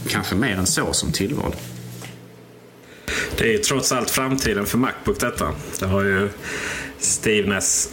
kanske 0.09 0.35
mer 0.35 0.55
än 0.57 0.65
så 0.65 0.93
som 0.93 1.11
tillval. 1.11 1.55
Det 3.37 3.43
är 3.43 3.51
ju 3.51 3.57
trots 3.57 3.91
allt 3.91 4.09
framtiden 4.09 4.65
för 4.65 4.77
Macbook 4.77 5.19
detta. 5.19 5.53
Det 5.79 5.85
har 5.85 6.03
ju 6.03 6.29
Steve 6.99 7.49
Ness 7.49 7.89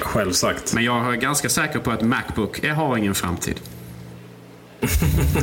själv 0.00 0.32
sagt. 0.32 0.74
Men 0.74 0.84
jag 0.84 1.12
är 1.12 1.16
ganska 1.16 1.48
säker 1.48 1.78
på 1.78 1.90
att 1.90 2.02
Macbook 2.02 2.66
har 2.66 2.96
ingen 2.96 3.14
framtid. 3.14 3.60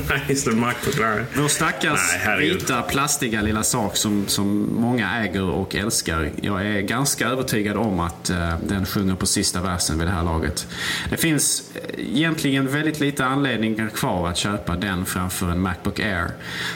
Nej, 0.09 0.21
just 0.29 0.45
det. 0.45 0.51
Macbook. 0.51 0.99
Nej. 0.99 1.23
Vår 1.38 1.47
stackars 1.47 1.99
Nej, 2.25 2.39
vita 2.39 2.81
plastiga 2.81 3.41
lilla 3.41 3.63
sak 3.63 3.95
som, 3.95 4.27
som 4.27 4.75
många 4.75 5.15
äger 5.15 5.43
och 5.43 5.75
älskar. 5.75 6.31
Jag 6.41 6.65
är 6.65 6.81
ganska 6.81 7.27
övertygad 7.27 7.77
om 7.77 7.99
att 7.99 8.29
uh, 8.29 8.55
den 8.67 8.85
sjunger 8.85 9.15
på 9.15 9.25
sista 9.25 9.62
versen 9.62 9.99
vid 9.99 10.07
det 10.07 10.12
här 10.12 10.23
laget. 10.23 10.67
Det 11.09 11.17
finns 11.17 11.71
egentligen 11.97 12.71
väldigt 12.71 12.99
lite 12.99 13.25
anledning 13.25 13.89
kvar 13.89 14.29
att 14.29 14.38
köpa 14.38 14.75
den 14.75 15.05
framför 15.05 15.51
en 15.51 15.59
Macbook 15.59 15.99
Air. 15.99 16.31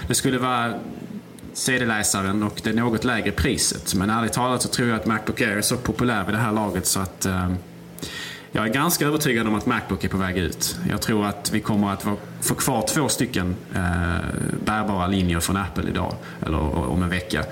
Det 0.07 0.15
skulle 0.15 0.37
vara 0.37 0.73
CD-läsaren 1.53 2.43
och 2.43 2.61
det 2.63 2.73
något 2.73 3.03
lägre 3.03 3.31
priset. 3.31 3.95
Men 3.95 4.09
ärligt 4.09 4.33
talat 4.33 4.61
så 4.61 4.67
tror 4.67 4.87
jag 4.87 4.99
att 4.99 5.05
Macbook 5.05 5.41
Air 5.41 5.57
är 5.57 5.61
så 5.61 5.77
populär 5.77 6.25
vid 6.25 6.33
det 6.33 6.39
här 6.39 6.51
laget 6.51 6.85
så 6.85 6.99
att 6.99 7.25
eh, 7.25 7.51
jag 8.55 8.67
är 8.67 8.73
ganska 8.73 9.05
övertygad 9.05 9.47
om 9.47 9.55
att 9.55 9.65
Macbook 9.65 10.03
är 10.03 10.09
på 10.09 10.17
väg 10.17 10.37
ut. 10.37 10.79
Jag 10.89 11.01
tror 11.01 11.25
att 11.25 11.51
vi 11.53 11.59
kommer 11.59 11.93
att 11.93 12.05
få 12.41 12.55
kvar 12.55 12.85
två 12.87 13.09
stycken 13.09 13.55
eh, 13.75 13.81
bärbara 14.65 15.07
linjer 15.07 15.39
från 15.39 15.57
Apple 15.57 15.89
idag, 15.89 16.15
eller 16.45 16.59
om 16.89 17.03
en 17.03 17.09
vecka. 17.09 17.43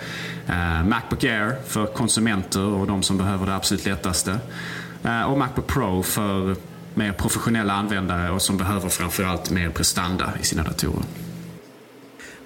Eh, 0.48 0.84
Macbook 0.84 1.24
Air 1.24 1.56
för 1.68 1.86
konsumenter 1.86 2.62
och 2.62 2.88
de 2.88 3.04
som 3.04 3.18
behöver 3.18 3.46
det 3.46 3.56
absolut 3.56 3.86
lättaste. 3.86 4.40
Eh, 5.04 5.22
och 5.22 5.38
Macbook 5.38 5.68
Pro 5.68 6.04
för 6.04 6.56
mer 6.94 7.12
professionella 7.12 7.74
användare 7.74 8.32
och 8.32 8.42
som 8.42 8.58
behöver 8.58 8.90
framförallt 8.90 9.52
mer 9.52 9.70
prestanda 9.70 10.34
i 10.42 10.46
sina 10.46 10.64
datorer. 10.64 11.04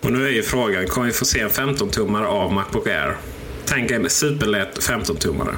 Och 0.06 0.12
nu 0.12 0.28
är 0.28 0.32
ju 0.32 0.44
frågan, 0.44 0.88
kommer 0.88 1.08
vi 1.08 1.14
få 1.14 1.26
se 1.26 1.40
en 1.40 1.50
15-tummare 1.50 2.26
av 2.26 2.54
Macbook 2.54 2.88
Air? 2.88 3.18
Tänk 3.66 3.92
en 3.92 4.10
superlätt 4.10 4.80
15-tummare. 4.80 5.56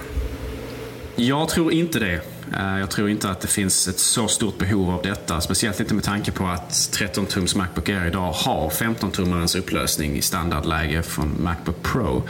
Jag 1.15 1.49
tror 1.49 1.73
inte 1.73 1.99
det. 1.99 2.21
Jag 2.53 2.89
tror 2.89 3.10
inte 3.10 3.29
att 3.29 3.41
det 3.41 3.47
finns 3.47 3.88
ett 3.88 3.99
så 3.99 4.27
stort 4.27 4.57
behov 4.57 4.89
av 4.89 5.01
detta. 5.03 5.41
Speciellt 5.41 5.79
inte 5.79 5.93
med 5.93 6.03
tanke 6.03 6.31
på 6.31 6.47
att 6.47 6.69
13-tums 6.71 7.57
Macbook 7.57 7.89
Air 7.89 8.07
idag 8.07 8.31
har 8.31 8.69
15-tummarens 8.69 9.57
upplösning 9.57 10.17
i 10.17 10.21
standardläge 10.21 11.03
från 11.03 11.43
Macbook 11.43 11.83
Pro. 11.83 12.23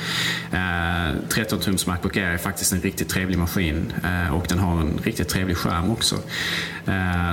13-tums 1.30 1.88
Macbook 1.88 2.18
Air 2.18 2.32
är 2.32 2.38
faktiskt 2.38 2.74
en 2.74 2.82
riktigt 2.82 3.10
trevlig 3.10 3.38
maskin 3.38 3.94
och 4.34 4.46
den 4.50 4.60
har 4.60 4.82
en 4.82 5.00
riktigt 5.04 5.30
trevlig 5.30 5.58
skärm 5.58 5.92
också. 5.92 6.16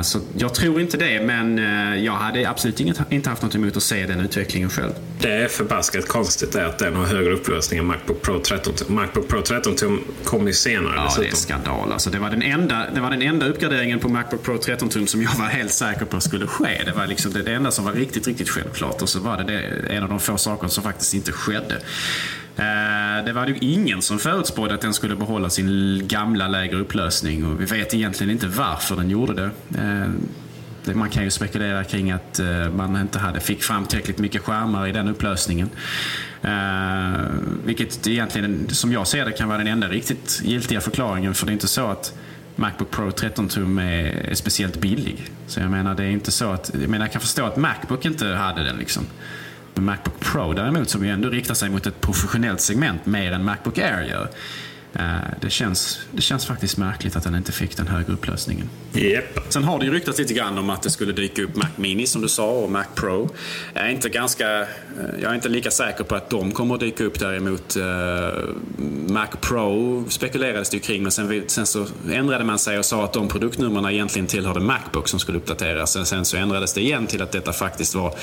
Så 0.02 0.20
jag 0.38 0.54
tror 0.54 0.80
inte 0.80 0.96
det, 0.96 1.22
men 1.22 1.58
jag 2.04 2.12
hade 2.12 2.50
absolut 2.50 2.80
inte 3.10 3.30
haft 3.30 3.42
något 3.42 3.54
emot 3.54 3.76
att 3.76 3.82
se 3.82 4.06
den 4.06 4.20
utvecklingen 4.20 4.70
själv. 4.70 4.92
Det 5.20 5.32
är 5.32 5.48
förbaskat 5.48 6.08
konstigt 6.08 6.56
att 6.56 6.78
den 6.78 6.96
har 6.96 7.06
högre 7.06 7.32
upplösning 7.32 7.78
än 7.78 7.86
Macbook 7.86 8.22
Pro 8.22 8.40
13 8.40 8.74
tum. 8.74 8.94
Macbook 8.94 9.28
Pro 9.28 9.42
13 9.42 9.76
tum 9.76 10.00
kom 10.24 10.46
ju 10.46 10.52
senare 10.52 10.92
Ja, 10.96 11.04
dessutom. 11.04 11.24
det 11.24 11.30
är 11.30 11.36
skandal. 11.36 11.92
Alltså, 11.92 12.10
det 12.10 12.18
var 12.18 12.30
den 12.30 12.42
enda 12.42 12.73
det 12.94 13.00
var 13.00 13.10
den 13.10 13.22
enda 13.22 13.46
uppgraderingen 13.46 13.98
på 13.98 14.08
Macbook 14.08 14.42
Pro 14.42 14.58
13 14.58 14.88
tum 14.88 15.06
som 15.06 15.22
jag 15.22 15.34
var 15.38 15.46
helt 15.46 15.72
säker 15.72 16.04
på 16.04 16.20
skulle 16.20 16.46
ske. 16.46 16.82
Det 16.84 16.92
var 16.92 17.06
liksom 17.06 17.32
det, 17.32 17.54
enda 17.54 17.70
som 17.70 17.84
var 17.84 17.92
riktigt, 17.92 18.26
riktigt 18.26 18.48
självklart. 18.48 19.02
Och 19.02 19.08
så 19.08 19.20
var 19.20 19.36
det, 19.36 19.44
det 19.44 19.94
en 19.94 20.02
av 20.02 20.08
de 20.08 20.20
få 20.20 20.36
saker 20.36 20.68
som 20.68 20.84
faktiskt 20.84 21.14
inte 21.14 21.32
skedde. 21.32 21.80
Eh, 22.56 23.24
det 23.24 23.32
var 23.32 23.46
ju 23.46 23.56
ingen 23.60 24.02
som 24.02 24.18
förutspådde 24.18 24.74
att 24.74 24.80
den 24.80 24.94
skulle 24.94 25.16
behålla 25.16 25.50
sin 25.50 26.02
gamla 26.08 26.48
lägre 26.48 26.76
upplösning 26.76 27.46
och 27.46 27.60
vi 27.60 27.64
vet 27.64 27.94
egentligen 27.94 28.30
inte 28.30 28.46
varför 28.46 28.96
den 28.96 29.10
gjorde 29.10 29.34
det. 29.34 29.50
Eh, 29.78 30.94
man 30.94 31.10
kan 31.10 31.24
ju 31.24 31.30
spekulera 31.30 31.84
kring 31.84 32.10
att 32.10 32.38
eh, 32.38 32.70
man 32.76 32.96
inte 32.96 33.18
hade, 33.18 33.40
fick 33.40 33.62
fram 33.62 33.86
tillräckligt 33.86 34.18
mycket 34.18 34.42
skärmar 34.42 34.86
i 34.86 34.92
den 34.92 35.08
upplösningen. 35.08 35.70
Vilket 37.64 38.06
egentligen, 38.06 38.68
som 38.68 38.92
jag 38.92 39.06
ser 39.06 39.24
det, 39.24 39.32
kan 39.32 39.48
vara 39.48 39.58
den 39.58 39.66
enda 39.66 39.88
riktigt 39.88 40.40
giltiga 40.44 40.80
förklaringen. 40.80 41.34
För 41.34 41.46
det 41.46 41.50
är 41.50 41.54
inte 41.54 41.68
så 41.68 41.86
att 41.86 42.14
Macbook 42.56 42.90
Pro 42.90 43.10
13 43.10 43.48
tum 43.48 43.78
är, 43.78 44.04
är 44.30 44.34
speciellt 44.34 44.80
billig. 44.80 45.30
Så 45.46 45.60
jag 45.60 45.70
menar, 45.70 45.94
det 45.94 46.04
är 46.04 46.10
inte 46.10 46.30
så 46.30 46.50
att... 46.50 46.70
Jag 46.80 46.90
menar, 46.90 47.04
jag 47.04 47.12
kan 47.12 47.20
förstå 47.20 47.44
att 47.44 47.56
Macbook 47.56 48.04
inte 48.04 48.26
hade 48.26 48.64
den 48.64 48.76
liksom. 48.76 49.06
Men 49.74 49.84
Macbook 49.84 50.20
Pro 50.20 50.52
däremot, 50.52 50.88
som 50.88 51.04
ju 51.04 51.10
ändå 51.10 51.28
riktar 51.30 51.54
sig 51.54 51.70
mot 51.70 51.86
ett 51.86 52.00
professionellt 52.00 52.60
segment 52.60 53.06
mer 53.06 53.32
än 53.32 53.44
Macbook 53.44 53.78
Air 53.78 54.02
gör. 54.02 54.28
Eh, 54.98 55.04
det 55.40 55.50
känns, 55.50 56.00
det 56.12 56.22
känns 56.22 56.46
faktiskt 56.46 56.76
märkligt 56.76 57.16
att 57.16 57.24
den 57.24 57.34
inte 57.34 57.52
fick 57.52 57.76
den 57.76 57.86
högre 57.86 58.12
upplösningen. 58.12 58.70
Yep. 58.94 59.38
Sen 59.48 59.64
har 59.64 59.78
det 59.78 59.84
ju 59.84 59.92
ryktats 59.92 60.18
lite 60.18 60.34
grann 60.34 60.58
om 60.58 60.70
att 60.70 60.82
det 60.82 60.90
skulle 60.90 61.12
dyka 61.12 61.42
upp 61.42 61.56
Mac 61.56 61.68
Mini 61.76 62.06
som 62.06 62.22
du 62.22 62.28
sa 62.28 62.50
och 62.50 62.70
Mac 62.70 62.84
Pro. 62.94 63.30
Jag 63.74 63.84
är 63.84 63.88
inte, 63.88 64.08
ganska, 64.08 64.60
eh, 64.60 64.66
jag 65.22 65.30
är 65.30 65.34
inte 65.34 65.48
lika 65.48 65.70
säker 65.70 66.04
på 66.04 66.14
att 66.14 66.30
de 66.30 66.52
kommer 66.52 66.74
att 66.74 66.80
dyka 66.80 67.04
upp 67.04 67.18
däremot. 67.18 67.76
Eh, 67.76 67.84
Mac 69.08 69.28
Pro 69.40 70.04
spekulerades 70.08 70.70
det 70.70 70.76
ju 70.76 70.80
kring 70.80 71.02
men 71.02 71.12
sen, 71.12 71.42
sen 71.46 71.66
så 71.66 71.86
ändrade 72.10 72.44
man 72.44 72.58
sig 72.58 72.78
och 72.78 72.84
sa 72.84 73.04
att 73.04 73.12
de 73.12 73.28
produktnumren 73.28 73.86
egentligen 73.86 74.26
tillhörde 74.26 74.60
Macbook 74.60 75.08
som 75.08 75.20
skulle 75.20 75.38
uppdateras. 75.38 75.92
Sen, 75.92 76.06
sen 76.06 76.24
så 76.24 76.36
ändrades 76.36 76.72
det 76.72 76.80
igen 76.80 77.06
till 77.06 77.22
att 77.22 77.32
detta 77.32 77.52
faktiskt 77.52 77.94
var 77.94 78.14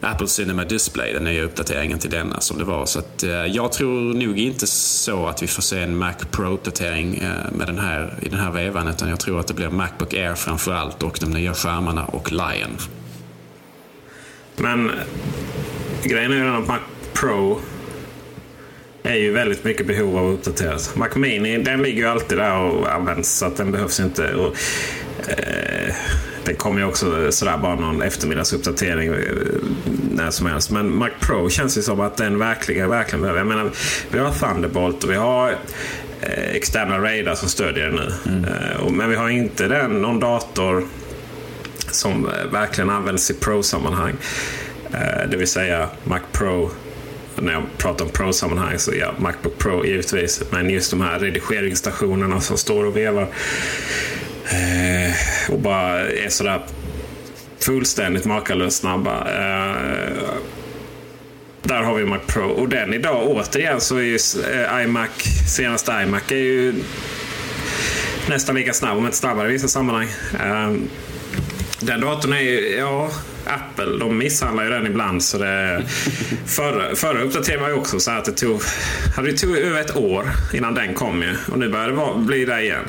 Apple 0.00 0.28
Cinema 0.28 0.64
Display, 0.64 1.12
den 1.12 1.24
nya 1.24 1.42
uppdateringen 1.42 1.98
till 1.98 2.10
denna 2.10 2.40
som 2.40 2.58
det 2.58 2.64
var. 2.64 2.86
Så 2.86 2.98
att, 2.98 3.22
eh, 3.22 3.30
jag 3.30 3.72
tror 3.72 4.14
nog 4.14 4.38
inte 4.38 4.66
så 4.66 5.26
att 5.26 5.42
vi 5.42 5.46
får 5.46 5.62
se 5.62 5.80
en 5.80 5.96
Mac 5.96 6.14
Pro-uppdatering 6.30 7.14
eh, 7.14 7.52
med 7.52 7.66
den 7.66 7.78
här, 7.78 8.18
i 8.22 8.28
den 8.28 8.38
här 8.38 8.50
vevan. 8.50 8.88
Utan 8.88 9.08
jag 9.08 9.20
tror 9.20 9.40
att 9.40 9.46
det 9.46 9.54
blir 9.54 9.68
Macbook 9.68 10.14
Air 10.14 10.34
framför 10.34 10.72
allt 10.72 11.02
och 11.02 11.18
de 11.20 11.30
nya 11.30 11.54
skärmarna 11.54 12.04
och 12.04 12.32
Lion. 12.32 12.76
Men 14.56 14.90
grejen 16.02 16.32
är 16.32 16.36
ju 16.36 16.44
den 16.44 16.54
att 16.54 16.68
Mac 16.68 16.78
Pro 17.12 17.60
är 19.02 19.14
ju 19.14 19.32
väldigt 19.32 19.64
mycket 19.64 19.86
behov 19.86 20.18
av 20.18 20.26
att 20.26 20.34
uppdateras. 20.34 20.94
Mac 20.94 21.08
Mini 21.16 21.58
den 21.58 21.82
ligger 21.82 22.02
ju 22.02 22.08
alltid 22.08 22.38
där 22.38 22.56
och 22.56 22.92
används 22.92 23.38
så 23.38 23.46
att 23.46 23.56
den 23.56 23.72
behövs 23.72 24.00
inte. 24.00 24.34
Och, 24.34 24.56
eh, 25.28 25.94
det 26.50 26.56
kommer 26.56 26.80
ju 26.80 26.86
också 26.86 27.32
sådär 27.32 27.58
bara 27.58 27.74
någon 27.74 28.02
eftermiddagsuppdatering 28.02 29.08
eh, 29.08 29.14
när 30.10 30.30
som 30.30 30.46
helst. 30.46 30.70
Men 30.70 30.96
Mac 30.96 31.10
Pro 31.20 31.50
känns 31.50 31.78
ju 31.78 31.82
som 31.82 32.00
att 32.00 32.16
den 32.16 32.38
verkligen, 32.38 32.90
verkligen 32.90 33.20
behöver. 33.20 33.40
Jag 33.40 33.46
menar, 33.46 33.70
vi 34.10 34.18
har 34.18 34.30
Thunderbolt 34.30 35.04
och 35.04 35.10
vi 35.10 35.14
har 35.14 35.50
eh, 36.20 36.54
externa 36.54 36.98
radar 36.98 37.34
som 37.34 37.48
stödjer 37.48 37.86
den 37.86 37.94
nu. 37.94 38.12
Mm. 38.26 38.44
Eh, 38.44 38.90
men 38.90 39.10
vi 39.10 39.16
har 39.16 39.28
inte 39.28 39.68
den, 39.68 40.02
någon 40.02 40.20
dator 40.20 40.86
som 41.90 42.30
verkligen 42.52 42.90
används 42.90 43.30
i 43.30 43.34
Pro-sammanhang. 43.34 44.12
Det 45.30 45.36
vill 45.36 45.48
säga 45.48 45.88
Mac 46.04 46.20
Pro 46.32 46.70
när 47.36 47.52
jag 47.52 47.62
pratar 47.78 48.04
om 48.04 48.10
Pro-sammanhang 48.10 48.78
så 48.78 48.92
ja, 48.94 49.14
Macbook 49.18 49.58
Pro 49.58 49.84
givetvis. 49.84 50.42
Men 50.50 50.70
just 50.70 50.90
de 50.90 51.00
här 51.00 51.18
redigeringsstationerna 51.18 52.40
som 52.40 52.56
står 52.56 52.84
och 52.84 52.96
vevar 52.96 53.28
och 55.48 55.58
bara 55.58 56.00
är 56.00 56.28
sådär 56.28 56.62
fullständigt 57.60 58.24
makalöst 58.24 58.76
snabba. 58.76 59.18
Eh, 59.18 60.22
där 61.62 61.82
har 61.82 61.94
vi 61.94 62.04
Mac 62.04 62.18
Pro. 62.26 62.48
Och 62.48 62.68
den 62.68 62.94
idag 62.94 63.28
återigen 63.28 63.80
så 63.80 63.96
är 63.96 64.02
ju 64.02 64.18
eh, 64.52 64.84
iMac, 64.84 65.10
senaste 65.56 65.92
iMac 65.92 66.22
är 66.28 66.36
ju 66.36 66.74
nästan 68.28 68.54
lika 68.54 68.72
snabb, 68.72 68.98
om 68.98 69.04
inte 69.04 69.16
snabbare 69.16 69.48
i 69.48 69.52
vissa 69.52 69.68
sammanhang. 69.68 70.08
Eh, 70.40 70.72
den 71.80 72.00
datorn 72.00 72.32
är 72.32 72.40
ju, 72.40 72.76
ja, 72.78 73.10
Apple, 73.46 73.98
de 73.98 74.18
misshandlar 74.18 74.64
ju 74.64 74.70
den 74.70 74.86
ibland. 74.86 75.22
Så 75.22 75.38
det, 75.38 75.82
förra, 76.46 76.96
förra 76.96 77.22
uppdateringen 77.22 77.62
var 77.62 77.68
ju 77.68 77.74
också 77.74 78.00
så 78.00 78.10
att 78.10 78.24
det 78.24 78.32
tog, 78.32 78.62
det 79.24 79.32
tog 79.32 79.56
över 79.56 79.80
ett 79.80 79.96
år 79.96 80.30
innan 80.54 80.74
den 80.74 80.94
kom 80.94 81.22
ju. 81.22 81.36
Och 81.52 81.58
nu 81.58 81.68
börjar 81.68 81.88
det 81.88 82.26
bli 82.26 82.44
det 82.44 82.62
igen. 82.62 82.84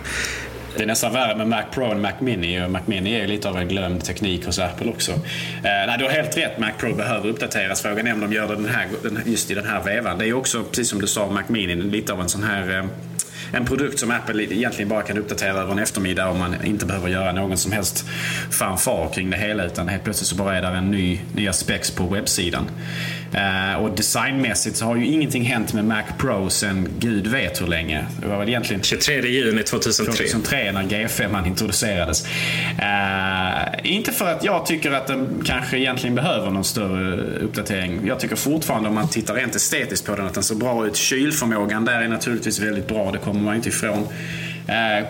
Det 0.77 0.83
är 0.83 0.87
nästan 0.87 1.13
värre 1.13 1.35
med 1.35 1.47
Mac 1.47 1.63
Pro 1.73 1.85
än 1.85 2.01
Mac 2.01 2.13
Mini. 2.19 2.65
Och 2.65 2.71
Mac 2.71 2.81
Mini 2.85 3.13
är 3.13 3.27
lite 3.27 3.49
av 3.49 3.57
en 3.57 3.67
glömd 3.67 4.03
teknik 4.03 4.45
hos 4.45 4.59
Apple 4.59 4.89
också. 4.89 5.11
Eh, 5.11 5.19
nej, 5.63 5.95
du 5.97 6.03
har 6.03 6.11
helt 6.11 6.37
rätt. 6.37 6.59
Mac 6.59 6.71
Pro 6.79 6.95
behöver 6.95 7.29
uppdateras. 7.29 7.81
Frågan 7.81 8.07
är 8.07 8.13
om 8.13 8.19
de 8.19 8.33
gör 8.33 8.47
det 8.47 8.55
den 8.55 8.65
här, 8.65 8.87
just 9.25 9.51
i 9.51 9.53
den 9.53 9.65
här 9.65 9.83
vevan. 9.83 10.17
Det 10.17 10.27
är 10.27 10.33
också, 10.33 10.63
precis 10.63 10.89
som 10.89 11.01
du 11.01 11.07
sa, 11.07 11.31
Mac 11.31 11.43
Mini 11.47 11.75
lite 11.75 12.13
av 12.13 12.21
en 12.21 12.29
sån 12.29 12.43
här 12.43 12.77
eh, 12.77 12.85
en 13.53 13.65
produkt 13.65 13.99
som 13.99 14.11
Apple 14.11 14.43
egentligen 14.43 14.89
bara 14.89 15.01
kan 15.01 15.17
uppdatera 15.17 15.59
över 15.59 15.71
en 15.71 15.79
eftermiddag 15.79 16.29
om 16.29 16.39
man 16.39 16.65
inte 16.65 16.85
behöver 16.85 17.09
göra 17.09 17.31
någon 17.31 17.57
som 17.57 17.71
helst 17.71 18.05
fanfar 18.51 19.09
kring 19.13 19.29
det 19.29 19.37
hela. 19.37 19.65
Utan 19.65 19.87
helt 19.87 20.03
plötsligt 20.03 20.27
så 20.27 20.35
bara 20.35 20.57
är 20.57 20.61
där 20.61 20.71
en 20.71 20.91
ny, 20.91 21.19
nya 21.35 21.53
specs 21.53 21.91
på 21.91 22.03
webbsidan. 22.03 22.69
Uh, 23.35 23.83
och 23.83 23.95
designmässigt 23.95 24.77
så 24.77 24.85
har 24.85 24.95
ju 24.95 25.05
ingenting 25.05 25.43
hänt 25.43 25.73
med 25.73 25.85
Mac 25.85 26.03
Pro 26.17 26.49
sen 26.49 26.87
gud 26.99 27.27
vet 27.27 27.61
hur 27.61 27.67
länge. 27.67 28.05
Det 28.21 28.27
var 28.27 28.37
väl 28.37 28.49
egentligen 28.49 28.81
23 28.81 29.27
juni 29.27 29.63
2003. 29.63 30.13
2003 30.13 30.71
när 30.71 30.83
G5 30.83 31.47
introducerades. 31.47 32.25
Uh, 32.79 33.91
inte 33.91 34.11
för 34.11 34.31
att 34.31 34.43
jag 34.43 34.65
tycker 34.65 34.91
att 34.91 35.07
den 35.07 35.43
kanske 35.45 35.77
egentligen 35.77 36.15
behöver 36.15 36.51
någon 36.51 36.63
större 36.63 37.21
uppdatering. 37.21 38.07
Jag 38.07 38.19
tycker 38.19 38.35
fortfarande 38.35 38.89
om 38.89 38.95
man 38.95 39.09
tittar 39.09 39.33
rent 39.33 39.55
estetiskt 39.55 40.05
på 40.05 40.15
den 40.15 40.25
att 40.25 40.33
den 40.33 40.43
ser 40.43 40.55
bra 40.55 40.87
ut. 40.87 40.95
Kylförmågan 40.95 41.85
där 41.85 42.01
är 42.01 42.07
naturligtvis 42.07 42.59
väldigt 42.59 42.87
bra. 42.87 43.11
Det 43.11 43.17
kommer 43.17 43.41
man 43.41 43.55
inte 43.55 43.69
ifrån. 43.69 44.07
Eh, 44.67 45.05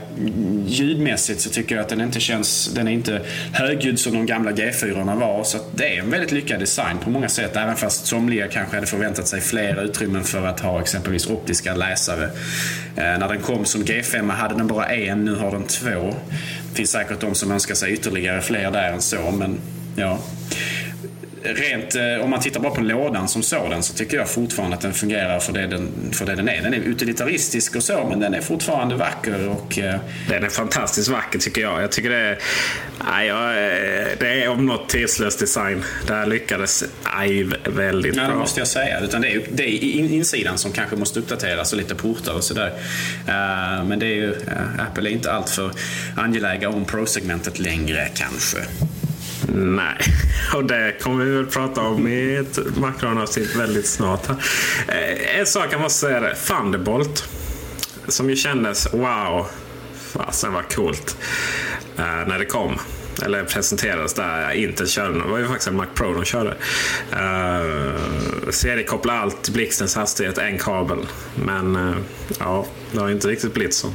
ljudmässigt 0.67 1.41
så 1.41 1.49
tycker 1.49 1.75
jag 1.75 1.81
att 1.81 1.89
den 1.89 2.01
inte 2.01 2.19
känns, 2.19 2.73
den 2.73 2.87
är 2.87 2.91
inte 2.91 3.21
högljudd 3.53 3.99
som 3.99 4.13
de 4.13 4.25
gamla 4.25 4.51
G4 4.51 5.19
var. 5.19 5.43
Så 5.43 5.57
det 5.75 5.95
är 5.95 5.99
en 5.99 6.09
väldigt 6.09 6.31
lyckad 6.31 6.59
design 6.59 6.97
på 6.97 7.09
många 7.09 7.29
sätt. 7.29 7.55
Även 7.55 7.75
fast 7.75 8.05
somliga 8.05 8.47
kanske 8.47 8.75
hade 8.75 8.87
förväntat 8.87 9.27
sig 9.27 9.41
fler 9.41 9.83
utrymmen 9.83 10.23
för 10.23 10.47
att 10.47 10.59
ha 10.59 10.81
exempelvis 10.81 11.27
optiska 11.27 11.75
läsare. 11.75 12.23
Eh, 12.95 13.03
när 13.19 13.27
den 13.27 13.39
kom 13.39 13.65
som 13.65 13.83
G5 13.83 14.31
hade 14.31 14.55
den 14.55 14.67
bara 14.67 14.85
en, 14.85 15.25
nu 15.25 15.35
har 15.35 15.51
den 15.51 15.63
två. 15.63 16.15
Det 16.69 16.75
finns 16.77 16.91
säkert 16.91 17.19
de 17.19 17.35
som 17.35 17.51
önskar 17.51 17.75
sig 17.75 17.93
ytterligare 17.93 18.41
fler 18.41 18.71
där 18.71 18.93
än 18.93 19.01
så, 19.01 19.31
men 19.31 19.57
ja 19.95 20.19
rent, 21.43 21.95
eh, 21.95 22.23
om 22.23 22.29
man 22.29 22.39
tittar 22.39 22.59
bara 22.59 22.75
på 22.75 22.81
lådan 22.81 23.27
som 23.27 23.43
sådan 23.43 23.83
så 23.83 23.93
tycker 23.93 24.17
jag 24.17 24.29
fortfarande 24.29 24.75
att 24.75 24.81
den 24.81 24.93
fungerar 24.93 25.39
för 25.39 25.53
det 25.53 25.67
den, 25.67 25.89
för 26.11 26.25
det 26.25 26.35
den 26.35 26.49
är. 26.49 26.61
Den 26.61 26.73
är 26.73 26.77
utilitaristisk 26.77 27.75
och 27.75 27.83
så 27.83 28.07
men 28.09 28.19
den 28.19 28.33
är 28.33 28.41
fortfarande 28.41 28.95
vacker. 28.95 29.49
Och, 29.49 29.79
eh, 29.79 29.99
Den 30.29 30.43
är 30.43 30.49
fantastiskt 30.49 31.09
vacker 31.09 31.39
tycker 31.39 31.61
jag. 31.61 31.83
Jag 31.83 31.91
tycker 31.91 32.09
det 32.09 32.17
är, 32.17 32.37
nej, 33.05 33.27
det 34.19 34.43
är 34.43 34.49
om 34.49 34.65
något 34.65 34.89
tidslös 34.89 35.37
design. 35.37 35.83
Där 36.07 36.25
lyckades 36.25 36.83
IVE 37.25 37.57
väldigt 37.65 38.15
ja, 38.15 38.23
bra. 38.23 38.33
Det 38.33 38.39
måste 38.39 38.59
jag 38.59 38.67
säga. 38.67 38.99
Utan 38.99 39.21
det 39.21 39.31
är, 39.31 39.41
det 39.51 39.63
är 39.63 39.83
insidan 39.83 40.57
som 40.57 40.71
kanske 40.71 40.95
måste 40.95 41.19
uppdateras 41.19 41.73
och 41.73 41.77
lite 41.77 41.95
portar 41.95 42.33
och 42.33 42.43
sådär. 42.43 42.73
Men 43.83 43.99
det 43.99 44.05
är 44.05 44.15
ju, 44.15 44.35
Apple 44.79 45.09
är 45.09 45.13
inte 45.13 45.31
alltför 45.31 45.71
angelägna 46.17 46.69
om 46.69 46.85
Pro-segmentet 46.85 47.59
längre 47.59 48.07
kanske. 48.15 48.57
Nej, 49.53 49.97
och 50.55 50.65
det 50.65 50.95
kommer 51.01 51.25
vi 51.25 51.31
väl 51.31 51.45
prata 51.45 51.81
om 51.81 52.07
i 52.07 52.35
ett 52.35 52.77
Macron-avsnitt 52.77 53.55
väldigt 53.55 53.87
snart. 53.87 54.29
Eh, 54.29 55.39
en 55.39 55.45
sak 55.45 55.67
jag 55.71 55.81
måste 55.81 55.99
säga 55.99 56.19
det. 56.19 56.35
Thunderbolt. 56.35 57.29
Som 58.07 58.29
ju 58.29 58.35
kändes 58.35 58.93
wow. 58.93 59.47
Fasen 60.13 60.53
vad 60.53 60.75
coolt. 60.75 61.17
Eh, 61.97 62.27
när 62.27 62.39
det 62.39 62.45
kom. 62.45 62.79
Eller 63.25 63.43
presenterades 63.43 64.13
där 64.13 64.51
Intel 64.51 64.87
körde. 64.87 65.19
Det 65.19 65.27
var 65.27 65.37
ju 65.37 65.47
faktiskt 65.47 65.67
en 65.67 65.75
Mac 65.75 65.85
Pro 65.95 66.13
de 66.13 66.25
körde. 66.25 66.49
Uh, 67.13 68.49
seriekoppla 68.49 69.19
allt, 69.19 69.49
blixtens 69.49 69.95
hastighet, 69.95 70.37
en 70.37 70.57
kabel. 70.57 71.07
Men 71.35 71.75
uh, 71.75 71.97
ja, 72.39 72.65
det 72.91 72.99
har 72.99 73.09
inte 73.09 73.27
riktigt 73.27 73.53
blivit 73.53 73.73
så. 73.73 73.93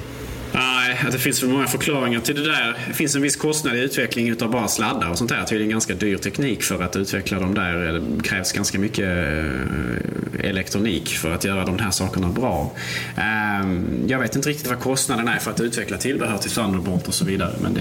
Det 1.13 1.19
finns 1.19 1.41
för 1.41 1.47
många 1.47 1.67
förklaringar 1.67 2.21
till 2.21 2.35
det 2.35 2.45
där. 2.45 2.77
Det 2.89 2.95
finns 2.95 3.17
en 3.17 3.23
viss 3.23 3.37
kostnad 3.37 3.77
i 3.77 3.81
utveckling 3.81 4.43
av 4.43 4.51
bara 4.51 4.69
sladdar 4.69 5.11
och 5.11 5.19
sånt 5.19 5.31
där. 5.31 5.45
Tydligen 5.45 5.71
ganska 5.71 5.95
dyr 5.95 6.17
teknik 6.17 6.63
för 6.63 6.83
att 6.83 6.97
utveckla 6.97 7.41
dem 7.41 7.55
där. 7.55 7.75
Det 7.75 8.23
krävs 8.23 8.53
ganska 8.53 8.79
mycket 8.79 9.05
eh, 9.05 10.51
elektronik 10.51 11.09
för 11.09 11.35
att 11.35 11.45
göra 11.45 11.65
de 11.65 11.79
här 11.79 11.91
sakerna 11.91 12.29
bra. 12.29 12.73
Ehm, 13.17 14.05
jag 14.07 14.19
vet 14.19 14.37
inte 14.37 14.49
riktigt 14.49 14.69
vad 14.69 14.81
kostnaden 14.81 15.29
är 15.29 15.39
för 15.39 15.51
att 15.51 15.61
utveckla 15.61 15.97
tillbehör 15.97 16.39
till 16.39 16.51
Thunderbolt 16.51 17.09
och 17.09 17.15
så 17.15 17.25
vidare. 17.25 17.53
Men 17.63 17.75
det, 17.75 17.81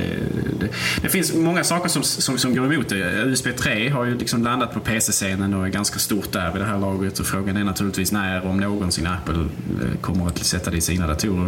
det, 0.60 0.67
det 1.01 1.10
finns 1.10 1.34
många 1.34 1.63
saker 1.63 1.89
som, 1.89 2.04
som, 2.04 2.38
som 2.38 2.56
går 2.56 2.73
emot 2.73 2.89
det. 2.89 3.23
USB 3.25 3.47
3 3.58 3.89
har 3.89 4.06
ju 4.06 4.17
liksom 4.17 4.43
landat 4.43 4.73
på 4.73 4.80
PC-scenen 4.80 5.54
och 5.54 5.65
är 5.65 5.69
ganska 5.69 5.99
stort 5.99 6.32
där 6.32 6.51
vid 6.51 6.62
det 6.62 6.65
här 6.65 6.80
laget. 6.80 7.19
Och 7.19 7.25
frågan 7.25 7.58
är 7.58 7.63
naturligtvis 7.63 8.12
när, 8.12 8.45
om 8.45 8.58
någonsin, 8.58 9.08
Apple 9.08 9.36
eh, 9.36 9.99
kommer 10.01 10.28
att 10.28 10.45
sätta 10.45 10.71
det 10.71 10.78
i 10.78 10.82
sina 10.82 11.08
datorer. 11.08 11.47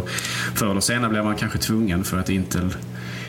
Förr 0.54 0.70
eller 0.70 0.80
senare 0.80 1.10
blir 1.10 1.22
man 1.22 1.36
kanske 1.36 1.57
tvungen 1.58 2.04
för 2.04 2.18
att 2.18 2.28
Intel, 2.28 2.74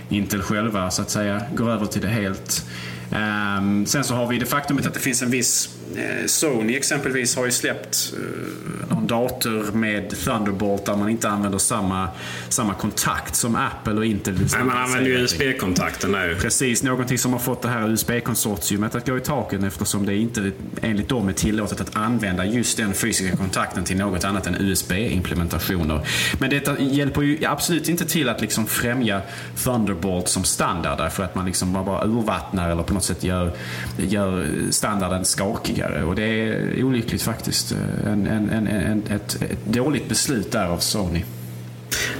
Intel 0.09 0.41
själva 0.41 0.91
så 0.91 1.01
att 1.01 1.09
säga 1.09 1.41
går 1.55 1.71
över 1.71 1.85
till 1.85 2.01
det 2.01 2.07
helt. 2.07 2.65
Um, 3.11 3.85
sen 3.85 4.03
så 4.03 4.15
har 4.15 4.27
vi 4.27 4.39
det 4.39 4.45
faktumet 4.45 4.85
att 4.85 4.93
det 4.93 4.99
finns 4.99 5.21
en 5.21 5.29
viss 5.29 5.78
Sony 6.25 6.75
exempelvis 6.75 7.36
har 7.36 7.45
ju 7.45 7.52
släppt 7.52 8.13
eh, 8.13 8.95
någon 8.95 9.08
dator 9.08 9.71
med 9.71 10.10
Thunderbolt 10.10 10.86
där 10.86 10.95
man 10.95 11.10
inte 11.10 11.30
använder 11.30 11.58
samma, 11.58 12.10
samma 12.49 12.73
kontakt 12.73 13.36
som 13.36 13.56
Apple 13.56 13.93
och 13.93 14.06
Intel 14.06 14.34
Nej, 14.34 14.63
man 14.63 14.78
använder 14.78 15.10
ju 15.10 15.17
USB-kontakten 15.17 16.12
där 16.12 16.36
Precis, 16.41 16.84
någonting 16.84 17.17
som 17.17 17.34
har 17.34 17.39
fått 17.39 17.62
det 17.62 17.67
här 17.67 17.89
USB-konsortiumet 17.89 18.95
att 18.95 19.06
gå 19.06 19.17
i 19.17 19.21
taken 19.21 19.63
eftersom 19.63 20.06
det 20.06 20.15
inte 20.15 20.52
enligt 20.82 21.10
dem 21.10 21.30
är 21.30 21.34
tillåtet 21.34 21.82
att 21.82 21.95
använda 21.95 22.45
just 22.45 22.78
den 22.78 22.93
fysiska 22.93 23.38
kontakten 23.38 23.84
till 23.84 23.97
något 23.97 24.23
annat 24.23 24.47
än 24.47 24.56
USB-implementationer. 24.56 26.08
Men 26.39 26.49
detta 26.49 26.80
hjälper 26.80 27.21
ju 27.21 27.45
absolut 27.45 27.89
inte 27.89 28.06
till 28.06 28.30
att 28.30 28.41
liksom 28.41 28.67
främja 28.67 29.21
Thunderbolt 29.63 30.28
som 30.28 30.43
standard 30.43 30.97
därför 30.97 31.23
att 31.23 31.36
man 31.36 31.45
liksom 31.45 31.73
bara 31.73 32.06
urvattnar 32.06 32.71
eller 32.71 32.84
på 32.84 32.93
något 32.93 33.04
sätt 33.04 33.23
gör, 33.23 33.52
gör 33.97 34.47
standarden 34.71 35.25
skakig 35.25 35.78
tidigare. 35.79 36.03
Och 36.03 36.15
det 36.15 36.23
är 36.23 36.83
olyckligt 36.83 37.21
faktiskt. 37.21 37.71
En, 38.05 38.27
en, 38.27 38.49
en, 38.49 38.67
en 38.67 39.03
ett, 39.09 39.41
ett, 39.41 39.65
dåligt 39.65 40.09
beslut 40.09 40.51
där 40.51 40.65
av 40.65 40.77
Sony. 40.77 41.23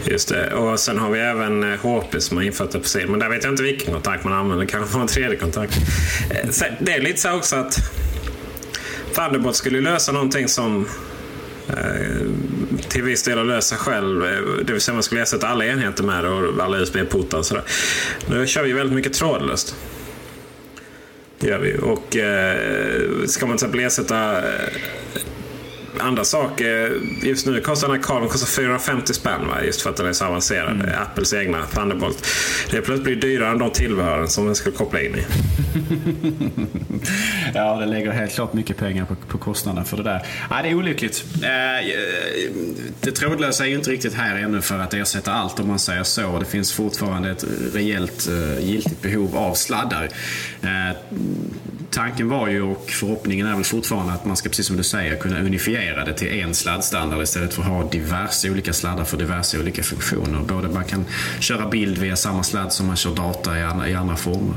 Just 0.06 0.30
det. 0.30 0.54
Och 0.54 0.80
sen 0.80 0.98
har 0.98 1.10
vi 1.10 1.20
även 1.20 1.74
eh, 1.74 1.80
HP 1.80 2.22
som 2.22 2.38
har 2.38 2.44
infört 2.44 2.72
det 2.72 2.80
på 2.80 2.88
sig. 2.88 3.08
Men 3.08 3.20
där 3.20 3.30
vet 3.30 3.44
jag 3.44 3.54
inte 3.54 3.64
vilken 3.64 3.94
kontakt 3.94 4.24
man 4.24 4.34
använder. 4.34 4.66
Kanske 4.66 4.92
får 4.92 5.02
en 5.02 5.08
tredje 5.08 5.38
kontakt. 5.38 5.78
Eh, 6.30 6.50
det 6.80 6.94
är 6.94 7.02
lite 7.02 7.22
så 7.22 7.32
också 7.32 7.56
att 7.56 7.80
Thunderbolt 9.16 9.56
skulle 9.56 9.82
lösa 9.82 10.12
någonting 10.12 10.48
som 10.48 10.88
eh, 11.68 11.76
till 12.90 13.04
viss 13.04 13.24
del 13.24 13.48
lösa 13.48 13.76
själv. 13.76 14.22
Det 14.66 14.74
vill 14.74 14.82
säga 14.82 14.94
man 14.94 15.04
skulle 15.04 15.22
ersätta 15.22 15.48
alla 15.48 15.66
enheter 15.66 16.04
med 16.04 16.24
det 16.24 16.30
och 16.30 16.64
alla 16.64 16.78
USB-portar 16.78 17.38
och 17.38 17.46
sådär. 17.46 17.64
Nu 18.30 18.48
kör 18.48 18.64
vi 18.64 18.74
väldigt 18.74 18.96
mycket 18.96 19.14
trådlöst. 19.14 19.76
Det 21.40 21.48
gör 21.48 21.60
vi. 21.60 21.78
Och 21.82 22.18
eh, 22.18 23.26
ska 23.26 23.46
man 23.46 23.58
till 23.58 23.66
exempel 23.66 23.80
ersätta 23.80 24.38
eh, 24.38 24.70
andra 26.02 26.24
saker. 26.24 27.02
Just 27.24 27.46
nu 27.46 27.62
kostar 27.62 27.88
den 27.88 27.98
här 27.98 28.04
kabeln 28.04 28.30
kostar 28.30 28.48
450 28.48 29.14
spänn. 29.14 29.48
Va? 29.48 29.64
Just 29.64 29.82
för 29.82 29.90
att 29.90 29.98
den 29.98 30.08
är 30.08 30.14
så 30.14 30.26
avancerad. 30.26 30.72
Mm. 30.72 30.90
Apples 31.02 31.34
egna 31.34 31.66
Thunderbolt. 31.66 32.28
Det 32.72 32.82
plötsligt 32.82 33.04
blir 33.04 33.16
dyrare 33.16 33.52
än 33.52 33.58
de 33.58 33.72
tillbehören 33.72 34.28
som 34.28 34.46
den 34.46 34.56
ska 34.56 34.72
koppla 34.72 35.02
in 35.02 35.16
i. 35.16 35.26
ja, 37.54 37.76
det 37.76 37.86
lägger 37.86 38.12
helt 38.12 38.34
klart 38.34 38.54
mycket 38.54 38.78
pengar 38.78 39.06
på, 39.06 39.16
på 39.16 39.38
kostnaden 39.38 39.86
för 39.86 39.98
det 39.98 40.04
där. 40.04 40.26
Ja, 40.50 40.62
det 40.64 40.70
är 40.70 40.76
olyckligt. 40.76 41.26
Eh, 41.44 41.88
det 43.02 43.12
trådlösa 43.12 43.66
är 43.66 43.70
ju 43.70 43.76
inte 43.76 43.92
riktigt 43.92 44.14
här 44.14 44.36
ännu 44.36 44.62
för 44.62 44.80
att 44.80 44.94
ersätta 44.94 45.32
allt 45.32 45.60
om 45.60 45.68
man 45.68 45.80
säger 45.80 46.04
så. 46.04 46.40
Det 46.40 46.46
finns 46.46 46.74
fortfarande 46.74 47.32
ett 47.32 47.46
rejält 47.74 48.28
eh, 48.28 48.66
giltigt 48.66 49.02
behov 49.02 49.38
av 49.38 49.54
sladdar. 49.54 50.10
Eh, 50.62 50.98
tanken 51.92 52.30
var 52.30 52.48
ju 52.48 52.62
och 52.62 52.90
förhoppningen 52.90 53.48
är 53.48 53.56
väl 53.56 53.64
fortfarande 53.64 54.14
att 54.14 54.26
man 54.26 54.38
ska, 54.38 54.50
precis 54.50 54.66
som 54.66 54.78
du 54.78 54.84
säger, 54.84 55.16
kunna 55.16 55.40
unifiera 55.40 55.89
det 55.96 56.14
till 56.14 56.40
en 56.40 56.54
sladdstandard 56.54 57.22
istället 57.22 57.54
för 57.54 57.62
att 57.62 57.68
ha 57.68 57.90
diverse 57.90 58.50
olika 58.50 58.74
sladdar 58.74 59.04
för 59.04 59.18
diverse 59.18 59.60
olika 59.60 59.84
funktioner. 59.84 60.40
Både 60.40 60.68
man 60.68 60.84
kan 60.84 61.06
köra 61.40 61.70
bild 61.70 61.98
via 61.98 62.16
samma 62.16 62.44
sladd 62.44 62.74
som 62.74 62.88
man 62.88 62.96
kör 62.96 63.16
data 63.16 63.60
i 63.60 63.64
andra, 63.64 63.90
i 63.90 63.96
andra 63.96 64.16
former. 64.16 64.56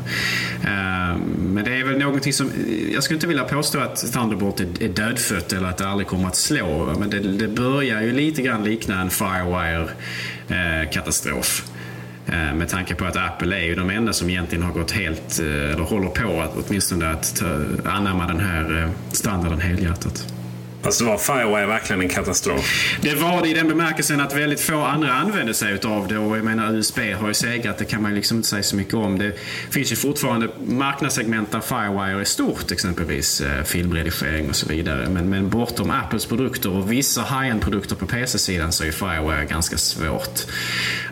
Eh, 0.64 1.16
men 1.38 1.64
det 1.64 1.75
är 1.75 1.85
väl 1.85 1.99
någonting 1.99 2.33
som, 2.33 2.51
jag 2.92 3.03
skulle 3.03 3.16
inte 3.16 3.27
vilja 3.27 3.45
påstå 3.45 3.79
att 3.79 4.12
Thunderbolt 4.12 4.61
är 4.61 4.88
dödfött 4.88 5.53
eller 5.53 5.68
att 5.68 5.79
det 5.79 5.88
aldrig 5.88 6.09
kommer 6.09 6.29
att 6.29 6.37
slå. 6.37 6.95
Men 6.99 7.11
det, 7.11 7.18
det 7.18 7.49
börjar 7.49 8.03
ju 8.03 8.12
lite 8.12 8.42
grann 8.42 8.64
likna 8.64 9.01
en 9.01 9.11
Firewire-katastrof. 9.11 11.64
Eh, 12.27 12.49
eh, 12.49 12.55
med 12.55 12.68
tanke 12.68 12.95
på 12.95 13.05
att 13.05 13.16
Apple 13.16 13.57
är 13.57 13.64
ju 13.64 13.75
de 13.75 13.90
enda 13.90 14.12
som 14.12 14.31
egentligen 14.31 14.64
har 14.64 14.73
gått 14.73 14.90
helt, 14.90 15.38
eller 15.38 15.85
håller 15.85 16.09
på 16.09 16.40
att 16.40 16.57
åtminstone 16.57 17.11
att 17.11 17.42
anamma 17.85 18.27
den 18.27 18.40
här 18.40 18.90
standarden 19.12 19.61
helhjärtat. 19.61 20.33
Alltså 20.85 21.05
var 21.05 21.18
Firewire 21.18 21.66
verkligen 21.66 22.03
en 22.03 22.09
katastrof? 22.09 22.99
Det 23.03 23.14
var 23.14 23.42
det 23.42 23.49
i 23.49 23.55
den 23.55 23.68
bemärkelsen 23.68 24.21
att 24.21 24.37
väldigt 24.37 24.61
få 24.61 24.83
andra 24.85 25.12
använde 25.12 25.55
sig 25.55 25.79
av 25.85 26.09
det. 26.09 26.18
Och 26.18 26.37
jag 26.37 26.45
menar 26.45 26.75
USB 26.75 26.99
har 26.99 27.29
ju 27.29 27.35
segrat, 27.35 27.79
det 27.79 27.85
kan 27.85 28.03
man 28.03 28.14
liksom 28.14 28.37
inte 28.37 28.49
säga 28.49 28.62
så 28.62 28.77
mycket 28.77 28.95
om. 28.95 29.18
Det 29.18 29.38
finns 29.71 29.92
ju 29.92 29.97
fortfarande 29.97 30.49
marknadssegment 30.66 31.53
där 31.53 31.61
Firewire 31.61 32.21
är 32.21 32.25
stort, 32.25 32.71
exempelvis 32.71 33.40
eh, 33.40 33.62
filmredigering 33.64 34.49
och 34.49 34.57
så 34.57 34.68
vidare. 34.68 35.09
Men, 35.09 35.31
men 35.31 35.51
bortom 35.51 35.90
Apples 35.90 36.27
produkter 36.27 36.71
och 36.71 36.92
vissa 36.92 37.23
high-end 37.23 37.62
produkter 37.62 37.97
på 37.97 38.07
PC-sidan 38.07 38.73
så 38.73 38.85
är 38.85 38.90
Firewire 38.90 39.45
ganska 39.45 39.77
svårt 39.77 40.47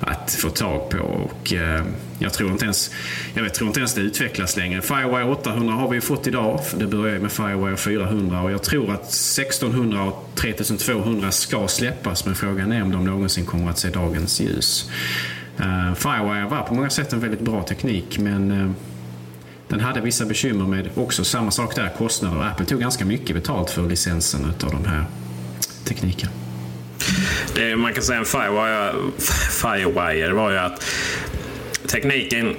att 0.01 0.35
få 0.35 0.51
tag 0.51 0.91
på. 0.91 0.99
Och, 0.99 1.53
eh, 1.53 1.85
jag 2.23 2.33
tror 2.33 2.51
inte 2.51 2.65
ens, 2.65 2.91
jag 3.35 3.43
vet, 3.43 3.55
tror 3.55 3.69
inte 3.69 3.81
ens 3.81 3.95
det 3.95 4.01
utvecklas 4.01 4.57
längre. 4.57 4.83
Firewire 4.83 5.25
800 5.25 5.75
har 5.75 5.89
vi 5.89 5.95
ju 5.95 6.01
fått 6.01 6.27
idag. 6.27 6.61
Det 6.77 6.87
börjar 6.87 7.19
med 7.19 7.33
Firewire 7.33 7.77
400 7.77 8.43
och 8.43 8.51
jag 8.51 8.63
tror 8.63 8.93
att 8.93 9.05
1600 9.05 10.03
och 10.03 10.31
3200 10.35 11.31
ska 11.31 11.69
släppas. 11.69 12.27
Men 12.27 12.35
frågan 12.35 12.73
är 12.73 12.83
om 12.83 12.93
de 12.93 13.05
någonsin 13.05 13.47
kommer 13.47 13.71
att 13.71 13.79
se 13.79 13.89
dagens 13.89 14.41
ljus. 14.41 14.91
Uh, 15.61 15.95
Firewire 15.95 16.49
var 16.49 16.63
på 16.63 16.75
många 16.75 16.91
sätt 16.91 17.13
en 17.13 17.21
väldigt 17.21 17.41
bra 17.41 17.63
teknik 17.63 18.19
men 18.19 18.51
uh, 18.51 18.71
den 19.69 19.81
hade 19.81 20.01
vissa 20.01 20.25
bekymmer 20.25 20.67
med 20.67 20.91
också 20.95 21.25
samma 21.25 21.51
sak 21.51 21.77
där, 21.77 21.93
kostnader. 21.99 22.43
Apple 22.43 22.67
tog 22.67 22.81
ganska 22.81 23.05
mycket 23.05 23.37
betalt 23.37 23.71
för 23.71 23.83
licensen 23.83 24.45
av 24.45 24.71
de 24.71 24.85
här 24.85 25.05
tekniken. 25.85 26.29
Det 27.55 27.77
man 27.77 27.95
kan 27.95 28.03
säga 28.03 28.19
om 28.19 28.25
Firewire, 28.25 28.93
Firewire 29.51 30.33
var 30.33 30.51
ju 30.51 30.59
att 30.59 30.85
tekniken 31.90 32.57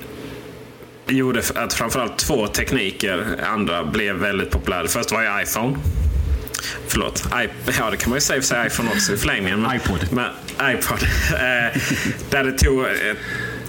gjorde 1.07 1.43
att 1.55 1.73
framförallt 1.73 2.17
två 2.17 2.47
tekniker, 2.47 3.25
andra, 3.43 3.83
blev 3.83 4.15
väldigt 4.15 4.51
populära. 4.51 4.87
Först 4.87 5.11
var 5.11 5.21
ju 5.21 5.43
iPhone. 5.43 5.77
Förlåt. 6.87 7.25
I, 7.25 7.49
ja, 7.79 7.89
det 7.91 7.97
kan 7.97 8.09
man 8.09 8.17
ju 8.17 8.21
säga 8.21 8.41
för 8.41 8.65
iPhone 8.67 8.89
också 8.89 9.13
i 9.13 9.17
förlängningen. 9.17 9.67
iPod. 9.75 10.07
Men, 10.11 10.29
iPod. 10.75 10.99
Eh, 11.31 11.81
där 12.29 12.43
det 12.43 12.51
tog 12.51 12.85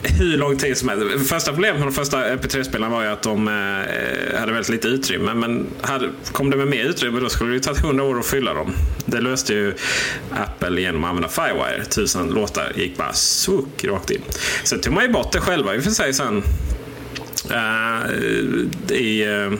hur 0.03 0.37
lång 0.37 0.57
tid 0.57 0.79
som 0.79 0.89
helst. 0.89 1.29
Första 1.29 1.53
problemet 1.53 1.79
med 1.79 1.89
de 1.89 1.95
första 1.95 2.37
MP3-spelarna 2.37 2.95
var 2.95 3.03
ju 3.03 3.09
att 3.09 3.23
de 3.23 3.49
eh, 3.49 4.41
hade 4.41 4.53
väldigt 4.53 4.69
lite 4.69 4.89
utrymme. 4.89 5.35
Men 5.35 5.67
hade, 5.81 6.09
kom 6.33 6.51
det 6.51 6.57
med 6.57 6.69
mer 6.69 6.85
utrymme 6.85 7.21
då 7.21 7.29
skulle 7.29 7.51
det 7.51 7.55
ju 7.55 7.61
tagit 7.61 7.81
hundra 7.81 8.05
år 8.05 8.19
att 8.19 8.27
fylla 8.27 8.55
dem. 8.55 8.75
Det 9.07 9.21
löste 9.21 9.55
ju 9.55 9.75
Apple 10.31 10.81
genom 10.81 11.05
att 11.05 11.11
använda 11.11 11.29
Firewire. 11.29 11.85
Tusen 11.85 12.29
låtar 12.29 12.73
gick 12.77 12.97
bara 12.97 13.13
suck 13.13 13.85
rakt 13.85 14.11
in. 14.11 14.23
Sen 14.65 14.81
tog 14.81 14.95
man 14.95 15.05
ju 15.05 15.13
bort 15.13 15.33
det 15.33 15.41
själva 15.41 15.75
i 15.75 15.79
och 15.79 15.83
för 15.83 15.91
sig 15.91 16.15
sen. 16.15 16.43
Uh, 17.51 18.97
i, 18.97 19.27
uh, 19.27 19.53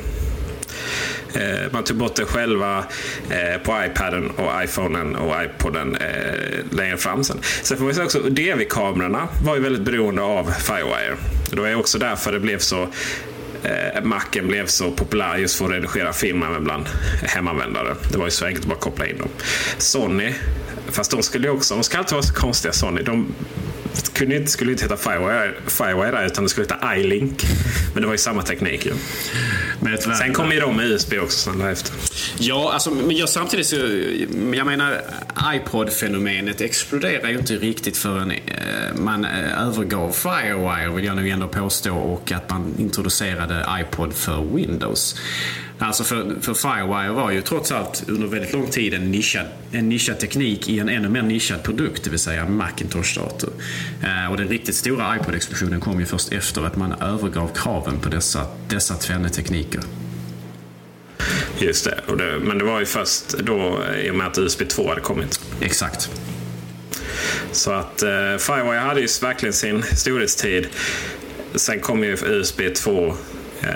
Eh, 1.35 1.73
man 1.73 1.85
tog 1.85 1.97
bort 1.97 2.15
det 2.17 2.25
själva 2.25 2.85
eh, 3.31 3.63
på 3.63 3.85
iPaden 3.87 4.31
och 4.31 4.65
iPhonen 4.65 5.17
och 5.17 5.35
iPoden 5.45 5.97
eh, 5.97 6.77
längre 6.77 6.97
fram 6.97 7.25
sen. 7.25 7.39
Sen 7.63 7.79
får 7.79 7.85
man 7.85 7.95
säga 7.95 8.05
också 8.05 8.19
DV-kamerorna 8.19 9.29
var 9.45 9.57
ju 9.57 9.63
väldigt 9.63 9.83
beroende 9.83 10.23
av 10.23 10.51
Firewire. 10.53 11.17
Det 11.51 11.61
var 11.61 11.75
också 11.75 11.99
därför 11.99 12.33
det 12.33 12.41
blev 12.41 12.59
så 12.59 12.83
eh, 13.63 14.03
Macen 14.03 14.49
blev 14.49 14.67
så 14.67 14.91
populär 14.91 15.37
just 15.37 15.57
för 15.57 15.65
att 15.65 15.71
redigera 15.71 16.13
filmer 16.13 16.61
bland 16.61 16.87
hemanvändare. 17.23 17.95
Det 18.13 18.19
var 18.19 18.25
ju 18.25 18.31
så 18.31 18.47
enkelt 18.47 18.65
att 18.65 18.69
bara 18.69 18.79
koppla 18.79 19.07
in 19.07 19.19
dem. 19.19 19.29
Sony, 19.79 20.33
fast 20.93 21.11
de 21.11 21.23
skulle 21.23 21.49
också, 21.49 21.75
de 21.75 21.85
ska 21.85 21.99
alltid 21.99 22.13
vara 22.13 22.23
så 22.23 22.35
konstiga 22.35 22.73
Sony. 22.73 23.03
De 23.03 23.35
kunde 24.13 24.37
inte, 24.37 24.51
skulle 24.51 24.73
inte 24.73 24.85
heta 24.85 24.97
Firewire, 24.97 25.55
Firewire 25.67 26.27
utan 26.27 26.45
det 26.45 26.51
skulle 26.51 26.65
heta 26.65 26.97
iLink. 26.97 27.45
Men 27.95 28.03
det 28.03 28.07
var 28.07 28.15
ju 28.15 28.19
samma 28.19 28.43
teknik 28.43 28.87
ju. 28.87 28.93
Sen 30.19 30.33
kom 30.33 30.53
ju 30.53 30.61
de 30.61 30.77
med 30.77 30.87
USB 30.87 31.15
också 31.23 31.51
sen 31.51 31.59
därefter. 31.59 31.95
Ja, 32.39 32.73
alltså, 32.73 32.91
men 32.91 33.17
jag, 33.17 33.29
samtidigt 33.29 33.67
så, 33.67 33.77
jag 34.55 34.67
menar 34.67 35.01
iPod-fenomenet 35.55 36.61
exploderar 36.61 37.29
ju 37.29 37.39
inte 37.39 37.55
riktigt 37.55 37.97
förrän 37.97 38.31
eh, 38.31 38.39
man 38.95 39.25
eh, 39.25 39.67
övergav 39.67 40.13
Firewire 40.13 40.91
vill 40.95 41.05
jag 41.05 41.17
nog 41.17 41.29
ändå 41.29 41.49
påstå 41.49 41.95
och 41.97 42.33
att 42.33 42.51
man 42.51 42.75
introducerade 42.79 43.67
iPod 43.81 44.15
för 44.15 44.55
Windows. 44.55 45.17
Alltså 45.83 46.05
för, 46.05 46.35
för 46.41 46.55
Firewire 46.55 47.13
var 47.13 47.31
ju 47.31 47.43
trots 47.43 47.73
allt 47.73 48.05
under 48.09 48.27
väldigt 48.27 48.53
lång 48.53 48.67
tid 48.67 48.95
en 48.95 49.11
nischad, 49.11 49.47
en 49.73 49.89
nischad 49.89 50.19
teknik 50.19 50.69
i 50.69 50.79
en 50.79 50.89
ännu 50.89 51.09
mer 51.09 51.23
nischad 51.23 51.63
produkt, 51.63 52.05
det 52.05 52.11
vill 52.11 52.19
säga 52.19 52.47
Macintosh-dator. 52.47 53.51
Eh, 54.03 54.31
och 54.31 54.37
den 54.37 54.49
riktigt 54.49 54.75
stora 54.75 55.17
iPod-explosionen 55.17 55.81
kom 55.81 56.01
ju 56.01 56.07
först 56.07 56.33
efter 56.33 56.63
att 56.63 56.77
man 56.77 56.93
övergav 56.93 57.51
kraven 57.55 58.01
på 58.01 58.09
dessa, 58.09 58.47
dessa 58.69 58.95
tvenne 58.95 59.29
tekniker. 59.29 59.81
Just 61.59 61.85
det. 61.85 62.01
det, 62.19 62.39
men 62.41 62.59
det 62.59 62.65
var 62.65 62.81
ju 62.81 62.87
först 62.87 63.39
då 63.39 63.79
i 64.05 64.11
och 64.11 64.15
med 64.15 64.27
att 64.27 64.39
USB 64.39 64.69
2 64.69 64.89
hade 64.89 65.01
kommit. 65.01 65.41
Exakt. 65.61 66.11
Så 67.53 67.73
att 67.73 68.03
eh, 68.03 68.37
Firewire 68.39 68.79
hade 68.79 69.01
ju 69.01 69.09
verkligen 69.23 69.53
sin 69.53 69.83
storhetstid. 69.83 70.69
Sen 71.55 71.81
kom 71.81 72.05
ju 72.05 72.13
USB 72.13 72.61
2 72.75 73.17
eh, 73.61 73.69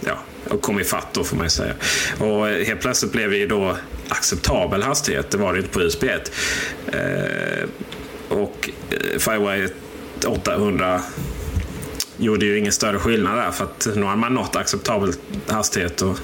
ja, 0.00 0.18
och 0.50 0.62
kom 0.62 0.80
ifatt 0.80 1.06
då 1.12 1.24
får 1.24 1.36
man 1.36 1.46
ju 1.46 1.50
säga. 1.50 1.74
Och 2.18 2.48
eh, 2.48 2.66
helt 2.66 2.80
plötsligt 2.80 3.12
blev 3.12 3.30
det 3.30 3.36
ju 3.36 3.46
då 3.46 3.76
acceptabel 4.08 4.82
hastighet. 4.82 5.30
Det 5.30 5.38
var 5.38 5.52
det 5.52 5.58
inte 5.58 5.70
på 5.70 5.80
USB 5.80 6.04
1. 6.04 6.32
Eh, 6.86 7.68
och 8.28 8.70
eh, 8.90 9.18
Firewire 9.18 9.68
800 10.26 11.00
gjorde 12.16 12.46
ju 12.46 12.58
ingen 12.58 12.72
större 12.72 12.98
skillnad 12.98 13.36
där. 13.36 13.50
För 13.50 13.64
att 13.64 13.88
nu 13.94 14.02
har 14.02 14.16
man 14.16 14.34
nått 14.34 14.56
acceptabel 14.56 15.12
hastighet. 15.48 16.02
Och 16.02 16.18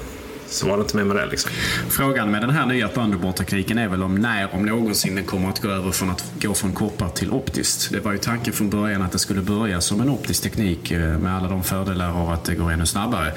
så 0.53 0.67
var 0.67 0.77
det 0.77 0.81
inte 0.81 0.97
mer 0.97 1.03
med 1.03 1.15
det. 1.15 1.25
Liksom. 1.25 1.51
Frågan 1.89 2.31
med 2.31 2.41
den 2.41 2.49
här 2.49 2.65
nya 2.65 2.87
Thunderbolt-tekniken 2.87 3.77
är 3.77 3.87
väl 3.87 4.03
om 4.03 4.15
när, 4.15 4.55
om 4.55 4.65
någonsin, 4.65 5.15
den 5.15 5.25
kommer 5.25 5.49
att 5.49 5.61
gå 5.61 5.69
över 5.69 5.91
från 5.91 6.09
att 6.09 6.31
gå 6.41 6.53
från 6.53 6.73
koppar 6.73 7.09
till 7.09 7.31
optiskt. 7.31 7.91
Det 7.91 7.99
var 7.99 8.11
ju 8.11 8.17
tanken 8.17 8.53
från 8.53 8.69
början 8.69 9.01
att 9.01 9.11
det 9.11 9.19
skulle 9.19 9.41
börja 9.41 9.81
som 9.81 10.01
en 10.01 10.09
optisk 10.09 10.43
teknik 10.43 10.91
eh, 10.91 10.99
med 10.99 11.35
alla 11.35 11.47
de 11.47 11.63
fördelar 11.63 12.21
av 12.21 12.29
att 12.29 12.43
det 12.43 12.55
går 12.55 12.71
ännu 12.71 12.85
snabbare. 12.85 13.33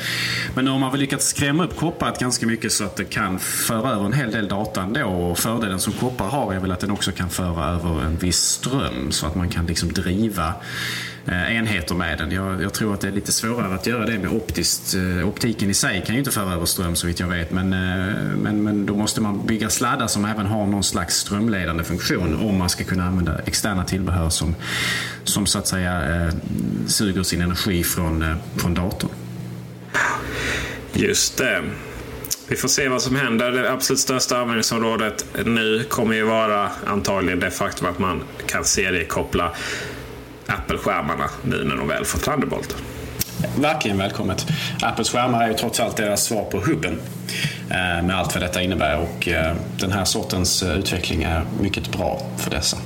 Men 0.55 0.65
nu 0.65 0.71
har 0.71 0.79
man 0.79 0.91
väl 0.91 1.01
lyckats 1.01 1.27
skrämma 1.27 1.65
upp 1.65 1.77
kopparet 1.77 2.19
ganska 2.19 2.47
mycket 2.47 2.73
så 2.73 2.85
att 2.85 2.97
det 2.97 3.05
kan 3.05 3.39
föra 3.39 3.91
över 3.91 4.05
en 4.05 4.13
hel 4.13 4.31
del 4.31 4.49
data 4.49 4.83
ändå. 4.83 5.05
Och 5.05 5.39
fördelen 5.39 5.81
som 5.81 5.93
koppar 5.93 6.29
har 6.29 6.55
är 6.55 6.61
väl 6.61 6.73
att 6.73 6.81
den 6.81 6.91
också 6.91 7.13
kan 7.13 7.31
föra 7.31 7.67
över 7.67 8.05
en 8.05 8.17
viss 8.17 8.41
ström 8.41 9.13
så 9.13 9.27
att 9.27 9.35
man 9.35 9.49
kan 9.49 9.67
liksom 9.67 9.93
driva 9.93 10.55
Eh, 11.29 11.57
enheter 11.57 11.95
med 11.95 12.19
den. 12.19 12.31
Jag, 12.31 12.63
jag, 12.63 12.73
tror 12.73 12.95
att 12.95 13.01
det 13.01 13.09
är 13.09 13.13
lite 13.13 13.33
svårare 13.33 13.75
att 13.75 13.87
göra 13.87 14.07
det 14.07 14.19
med 14.19 14.31
optiskt. 14.31 14.95
Eh, 14.95 15.29
optiken 15.29 15.71
i 15.71 15.75
sig 15.75 16.03
kan 16.07 16.15
ju 16.15 16.19
inte 16.19 16.31
föra 16.31 16.53
över 16.53 16.67
ström 16.67 16.97
så 16.97 17.07
vitt 17.07 17.21
jag 17.21 17.29
vet. 17.29 17.51
Men, 17.51 17.73
eh, 17.73 18.37
men, 18.37 18.63
men 18.63 18.87
då 18.87 18.97
måste 18.97 19.21
man 19.21 19.47
bygga 19.47 19.71
sladdar 19.71 20.07
som 20.07 20.25
även 20.25 20.47
har 20.47 20.67
någon 20.67 20.85
slags 20.85 21.17
strömledande 21.17 21.85
funktion 21.85 22.35
om 22.35 22.59
man 22.59 22.69
ska 22.69 22.85
kunna 22.85 23.05
använda 23.05 23.39
externa 23.39 23.85
tillbehör 23.85 24.31
som, 24.31 24.55
som 25.25 25.47
så 25.47 25.59
att 25.59 25.67
säga 25.67 26.31
suger 26.87 27.23
sin 27.23 27.43
energi 27.43 27.85
från, 27.85 28.37
från 28.57 28.75
datorn. 28.75 29.11
Just 30.93 31.39
det. 31.39 31.63
Vi 32.49 32.57
får 32.57 32.69
se 32.69 32.89
vad 32.89 33.03
som 33.03 33.17
händer. 33.17 33.51
Det 33.51 33.73
absolut 33.73 34.01
största 34.01 34.37
användningsområdet 34.37 35.27
nu 35.45 35.85
kommer 35.85 36.15
ju 36.15 36.23
vara 36.23 36.71
antagligen 36.87 37.41
det 37.41 37.51
faktum 37.51 37.87
att 37.87 37.99
man 37.99 38.23
kan 38.47 38.65
seriekoppla 38.65 39.53
Apple-skärmarna 40.47 41.31
nu 41.43 41.65
när 41.65 41.77
de 41.77 41.89
väl 41.89 42.05
får 42.05 42.19
Thunderbolt. 42.19 42.77
Verkligen 43.57 43.99
välkommet. 43.99 44.47
Apples 44.83 45.11
skärmar 45.11 45.43
är 45.43 45.49
ju 45.49 45.55
trots 45.55 45.81
allt 45.81 45.97
deras 45.97 46.25
svar 46.25 46.45
på 46.45 46.61
hubben. 46.61 47.01
Eh, 47.71 48.07
med 48.07 48.19
allt 48.19 48.35
vad 48.35 48.43
detta 48.43 48.63
innebär 48.63 48.99
och 48.99 49.29
eh, 49.29 49.57
den 49.81 49.93
här 49.93 50.05
sortens 50.05 50.63
eh, 50.63 50.79
utveckling 50.79 51.23
är 51.23 51.45
mycket 51.61 51.93
bra 51.93 52.23
för 52.39 52.51
dessa. 52.51 52.77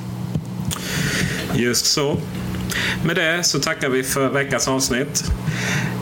Just 1.54 1.86
så. 1.86 2.16
Med 3.04 3.16
det 3.16 3.44
så 3.44 3.58
tackar 3.58 3.88
vi 3.88 4.02
för 4.02 4.28
veckans 4.28 4.68
avsnitt. 4.68 5.24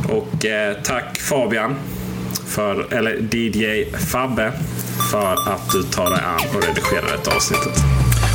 Och 0.08 0.46
tack 0.84 1.18
Fabian, 1.18 1.76
för, 2.46 2.94
eller 2.94 3.34
DJ 3.34 3.84
Fabbe, 3.96 4.52
för 5.10 5.32
att 5.52 5.70
du 5.72 5.82
tar 5.82 6.10
dig 6.10 6.20
an 6.24 6.56
och 6.56 6.62
redigerar 6.66 7.16
detta 7.16 7.36
avsnittet. 7.36 7.82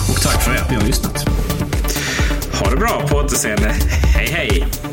Och 0.10 0.22
tack 0.22 0.44
för 0.44 0.56
att 0.56 0.70
ni 0.70 0.76
har 0.76 0.84
lyssnat. 0.84 1.33
Ha 2.64 2.70
det 2.70 2.78
bra, 2.78 3.08
på 3.10 3.18
återseende. 3.18 3.70
Hej 4.16 4.28
hej! 4.28 4.93